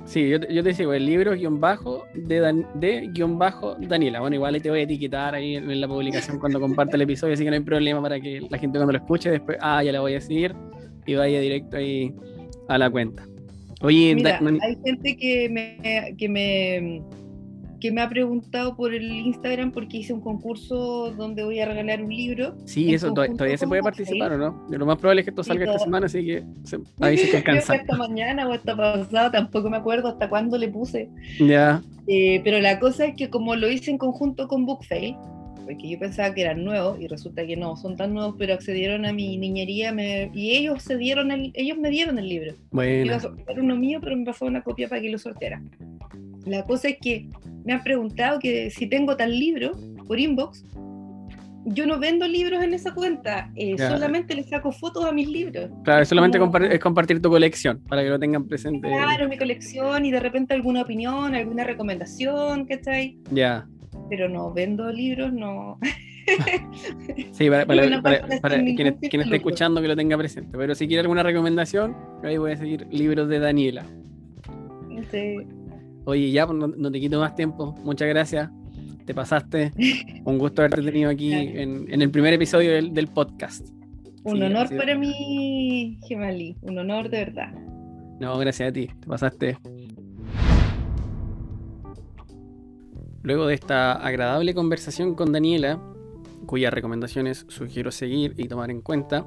Sí, 0.04 0.28
yo, 0.28 0.38
yo 0.38 0.62
te 0.62 0.72
digo, 0.72 0.92
el 0.92 1.04
libro 1.04 1.34
guion 1.34 1.60
bajo 1.60 2.04
de, 2.14 2.64
de 2.74 3.08
guion 3.12 3.38
bajo 3.38 3.76
Daniela. 3.76 4.20
Bueno, 4.20 4.36
igual 4.36 4.60
te 4.60 4.70
voy 4.70 4.80
a 4.80 4.82
etiquetar 4.82 5.34
ahí 5.34 5.56
en, 5.56 5.80
la 5.80 5.88
publicación 5.88 6.38
cuando 6.38 6.58
comparte 6.58 6.96
el 6.96 7.02
episodio, 7.02 7.34
así 7.34 7.44
que 7.44 7.50
no 7.50 7.56
hay 7.56 7.62
problema 7.62 8.00
para 8.00 8.20
que 8.20 8.40
la 8.48 8.58
gente 8.58 8.78
cuando 8.78 8.92
lo 8.92 8.98
escuche 8.98 9.30
después, 9.30 9.58
ah, 9.60 9.82
ya 9.82 9.92
la 9.92 10.00
voy 10.00 10.14
a 10.14 10.20
seguir 10.20 10.54
y 11.06 11.14
vaya 11.14 11.40
directo 11.40 11.76
ahí 11.76 12.14
a 12.68 12.78
la 12.78 12.90
cuenta. 12.90 13.26
Oye, 13.82 14.16
hay 14.62 14.76
gente 14.84 15.16
que 15.16 15.48
me, 15.48 16.14
que 16.16 16.28
me 16.28 17.02
que 17.80 17.90
me 17.90 18.02
ha 18.02 18.08
preguntado 18.08 18.76
por 18.76 18.94
el 18.94 19.10
Instagram 19.10 19.72
porque 19.72 19.98
hice 19.98 20.12
un 20.12 20.20
concurso 20.20 21.12
donde 21.12 21.42
voy 21.42 21.60
a 21.60 21.66
regalar 21.66 22.02
un 22.02 22.14
libro. 22.14 22.54
Sí, 22.66 22.94
eso 22.94 23.12
todavía, 23.12 23.56
se 23.56 23.66
puede 23.66 23.82
participar, 23.82 24.32
¿o 24.32 24.38
no? 24.38 24.66
Lo 24.68 24.86
más 24.86 24.98
probable 24.98 25.22
es 25.22 25.24
que 25.24 25.30
esto 25.30 25.42
salga 25.42 25.64
esta 25.64 25.78
semana, 25.78 26.06
así 26.06 26.24
que 26.24 26.44
ahí 27.00 27.16
se 27.16 27.36
alcanza. 27.36 27.74
Esta 27.74 27.96
mañana 27.96 28.48
o 28.48 28.54
esta 28.54 28.76
pasada, 28.76 29.30
tampoco 29.30 29.70
me 29.70 29.78
acuerdo 29.78 30.08
hasta 30.08 30.28
cuándo 30.28 30.58
le 30.58 30.68
puse. 30.68 31.08
Ya. 31.40 31.82
Eh, 32.06 32.40
pero 32.44 32.60
la 32.60 32.78
cosa 32.78 33.06
es 33.06 33.16
que 33.16 33.30
como 33.30 33.56
lo 33.56 33.70
hice 33.70 33.90
en 33.90 33.98
conjunto 33.98 34.48
con 34.48 34.66
Bookfail, 34.66 35.16
porque 35.64 35.88
yo 35.88 35.98
pensaba 35.98 36.34
que 36.34 36.40
eran 36.40 36.64
nuevos 36.64 37.00
y 37.00 37.06
resulta 37.06 37.46
que 37.46 37.56
no, 37.56 37.76
son 37.76 37.96
tan 37.96 38.12
nuevos, 38.12 38.34
pero 38.36 38.54
accedieron 38.54 39.06
a 39.06 39.12
mi 39.12 39.36
niñería 39.36 39.94
y 40.34 40.56
ellos 40.56 40.82
se 40.82 40.96
dieron 40.96 41.30
el, 41.30 41.52
ellos 41.54 41.78
me 41.78 41.90
dieron 41.90 42.18
el 42.18 42.28
libro. 42.28 42.54
Bueno. 42.72 43.06
Iba 43.06 43.16
a 43.16 43.20
sortear 43.20 43.60
uno 43.60 43.76
mío, 43.76 44.00
pero 44.02 44.16
me 44.16 44.24
pasó 44.24 44.46
una 44.46 44.62
copia 44.62 44.88
para 44.88 45.00
que 45.00 45.10
lo 45.10 45.18
sorteara. 45.18 45.62
La 46.44 46.64
cosa 46.64 46.88
es 46.88 46.96
que 47.00 47.28
me 47.64 47.72
han 47.72 47.82
preguntado 47.82 48.38
que 48.38 48.70
si 48.70 48.86
tengo 48.86 49.16
tal 49.16 49.38
libro 49.38 49.72
por 50.06 50.18
inbox, 50.18 50.64
yo 51.64 51.86
no 51.86 51.98
vendo 51.98 52.26
libros 52.26 52.62
en 52.62 52.74
esa 52.74 52.94
cuenta, 52.94 53.50
eh, 53.54 53.76
solamente 53.76 54.34
le 54.34 54.44
saco 54.44 54.72
fotos 54.72 55.04
a 55.04 55.12
mis 55.12 55.28
libros. 55.28 55.70
Claro, 55.84 56.04
solamente 56.04 56.38
es 56.74 56.80
compartir 56.80 57.20
tu 57.20 57.28
colección 57.28 57.82
para 57.88 58.02
que 58.02 58.08
lo 58.08 58.18
tengan 58.18 58.46
presente. 58.46 58.88
Claro, 58.88 59.28
mi 59.28 59.36
colección 59.36 60.04
y 60.06 60.10
de 60.10 60.20
repente 60.20 60.54
alguna 60.54 60.82
opinión, 60.82 61.34
alguna 61.34 61.64
recomendación, 61.64 62.64
¿cachai? 62.66 63.18
Ya. 63.30 63.66
Pero 64.08 64.28
no 64.28 64.52
vendo 64.52 64.90
libros, 64.90 65.32
no. 65.32 65.78
sí, 67.32 67.50
para, 67.50 67.66
quien, 67.66 68.86
esté 68.88 69.36
escuchando 69.36 69.82
que 69.82 69.88
lo 69.88 69.96
tenga 69.96 70.16
presente. 70.16 70.56
Pero 70.56 70.74
si 70.74 70.86
quiere 70.86 71.02
alguna 71.02 71.22
recomendación, 71.22 71.96
ahí 72.22 72.38
voy 72.38 72.52
a 72.52 72.56
seguir 72.56 72.86
libros 72.90 73.28
de 73.28 73.38
Daniela. 73.38 73.84
Sí. 75.10 75.36
Oye, 76.04 76.30
ya, 76.30 76.46
pues, 76.46 76.58
no, 76.58 76.90
te 76.90 77.00
quito 77.00 77.20
más 77.20 77.34
tiempo. 77.34 77.74
Muchas 77.84 78.08
gracias. 78.08 78.50
Te 79.04 79.14
pasaste. 79.14 79.72
Un 80.24 80.38
gusto 80.38 80.62
haberte 80.62 80.82
tenido 80.82 81.10
aquí 81.10 81.32
en, 81.32 81.88
el 81.90 82.10
primer 82.10 82.34
episodio 82.34 82.72
del, 82.72 83.08
podcast. 83.08 83.68
Un 84.24 84.42
honor 84.42 84.74
para 84.76 84.94
mí, 84.96 85.98
Gemali. 86.06 86.56
Un 86.62 86.78
honor 86.78 87.08
de 87.08 87.24
verdad. 87.24 87.52
No, 88.20 88.38
gracias 88.38 88.70
a 88.70 88.72
ti. 88.72 88.86
Te 88.86 89.06
pasaste. 89.06 89.58
Luego 93.22 93.46
de 93.46 93.54
esta 93.54 93.92
agradable 93.92 94.54
conversación 94.54 95.14
con 95.14 95.32
Daniela, 95.32 95.80
cuyas 96.46 96.72
recomendaciones 96.72 97.44
sugiero 97.48 97.90
seguir 97.90 98.34
y 98.38 98.48
tomar 98.48 98.70
en 98.70 98.80
cuenta, 98.80 99.26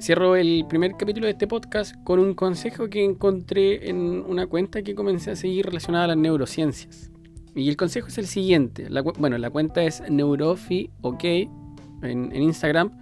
Cierro 0.00 0.34
el 0.34 0.64
primer 0.66 0.92
capítulo 0.96 1.26
de 1.26 1.32
este 1.32 1.46
podcast 1.46 1.94
con 2.04 2.20
un 2.20 2.32
consejo 2.32 2.88
que 2.88 3.04
encontré 3.04 3.90
en 3.90 4.24
una 4.26 4.46
cuenta 4.46 4.80
que 4.80 4.94
comencé 4.94 5.30
a 5.30 5.36
seguir 5.36 5.66
relacionada 5.66 6.04
a 6.04 6.08
las 6.08 6.16
neurociencias. 6.16 7.10
Y 7.54 7.68
el 7.68 7.76
consejo 7.76 8.08
es 8.08 8.16
el 8.16 8.26
siguiente. 8.26 8.88
bueno, 9.18 9.36
la 9.36 9.50
cuenta 9.50 9.82
es 9.82 10.02
Neurofi 10.08 10.88
OK 11.02 11.24
en, 11.24 12.34
Instagram. 12.34 12.98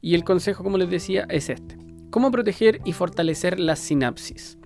Y 0.00 0.14
el 0.14 0.24
consejo, 0.24 0.64
como 0.64 0.78
les 0.78 0.88
decía, 0.88 1.26
es 1.28 1.50
este. 1.50 1.76
¿Cómo 2.08 2.30
proteger 2.30 2.80
y 2.86 2.94
fortalecer 2.94 3.60
las 3.60 3.78
sinapsis? 3.78 4.56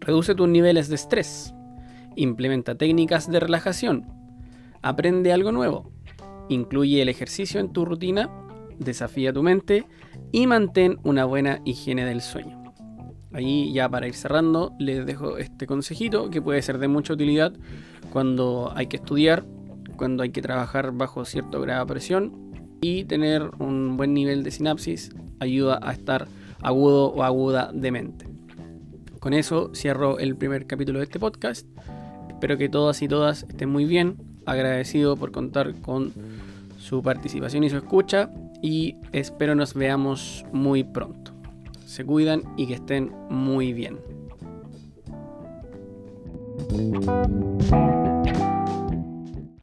Reduce 0.00 0.34
tus 0.34 0.48
niveles 0.48 0.88
de 0.88 0.96
estrés. 0.96 1.54
Implementa 2.16 2.74
técnicas 2.74 3.30
de 3.30 3.38
relajación. 3.38 4.08
Aprende 4.82 5.32
algo 5.32 5.52
nuevo. 5.52 5.92
Incluye 6.48 7.00
el 7.00 7.08
ejercicio 7.08 7.60
en 7.60 7.72
tu 7.72 7.84
rutina. 7.84 8.28
Desafía 8.78 9.32
tu 9.32 9.42
mente 9.42 9.84
y 10.30 10.46
mantén 10.46 10.98
una 11.04 11.24
buena 11.24 11.60
higiene 11.64 12.04
del 12.04 12.20
sueño. 12.20 12.62
Ahí 13.32 13.72
ya 13.72 13.88
para 13.88 14.06
ir 14.06 14.14
cerrando 14.14 14.74
les 14.78 15.06
dejo 15.06 15.38
este 15.38 15.66
consejito 15.66 16.28
que 16.30 16.42
puede 16.42 16.60
ser 16.60 16.78
de 16.78 16.88
mucha 16.88 17.14
utilidad 17.14 17.52
cuando 18.12 18.72
hay 18.74 18.88
que 18.88 18.96
estudiar, 18.96 19.44
cuando 19.96 20.22
hay 20.22 20.30
que 20.30 20.42
trabajar 20.42 20.92
bajo 20.92 21.24
cierto 21.24 21.60
grado 21.60 21.86
de 21.86 21.92
presión 21.92 22.52
y 22.82 23.04
tener 23.04 23.50
un 23.58 23.96
buen 23.96 24.12
nivel 24.12 24.42
de 24.42 24.50
sinapsis 24.50 25.10
ayuda 25.40 25.78
a 25.82 25.92
estar 25.92 26.28
agudo 26.60 27.12
o 27.12 27.22
aguda 27.22 27.70
de 27.72 27.90
mente. 27.90 28.26
Con 29.18 29.34
eso 29.34 29.70
cierro 29.74 30.18
el 30.18 30.36
primer 30.36 30.66
capítulo 30.66 30.98
de 30.98 31.04
este 31.04 31.20
podcast. 31.20 31.66
Espero 32.28 32.58
que 32.58 32.68
todas 32.68 33.00
y 33.02 33.08
todas 33.08 33.44
estén 33.44 33.70
muy 33.70 33.84
bien. 33.84 34.16
Agradecido 34.46 35.16
por 35.16 35.30
contar 35.30 35.80
con 35.80 36.12
su 36.76 37.02
participación 37.02 37.62
y 37.62 37.70
su 37.70 37.76
escucha 37.76 38.30
y 38.62 38.96
espero 39.12 39.54
nos 39.54 39.74
veamos 39.74 40.46
muy 40.52 40.84
pronto. 40.84 41.32
Se 41.84 42.06
cuidan 42.06 42.42
y 42.56 42.66
que 42.68 42.74
estén 42.74 43.12
muy 43.28 43.72
bien. 43.74 43.98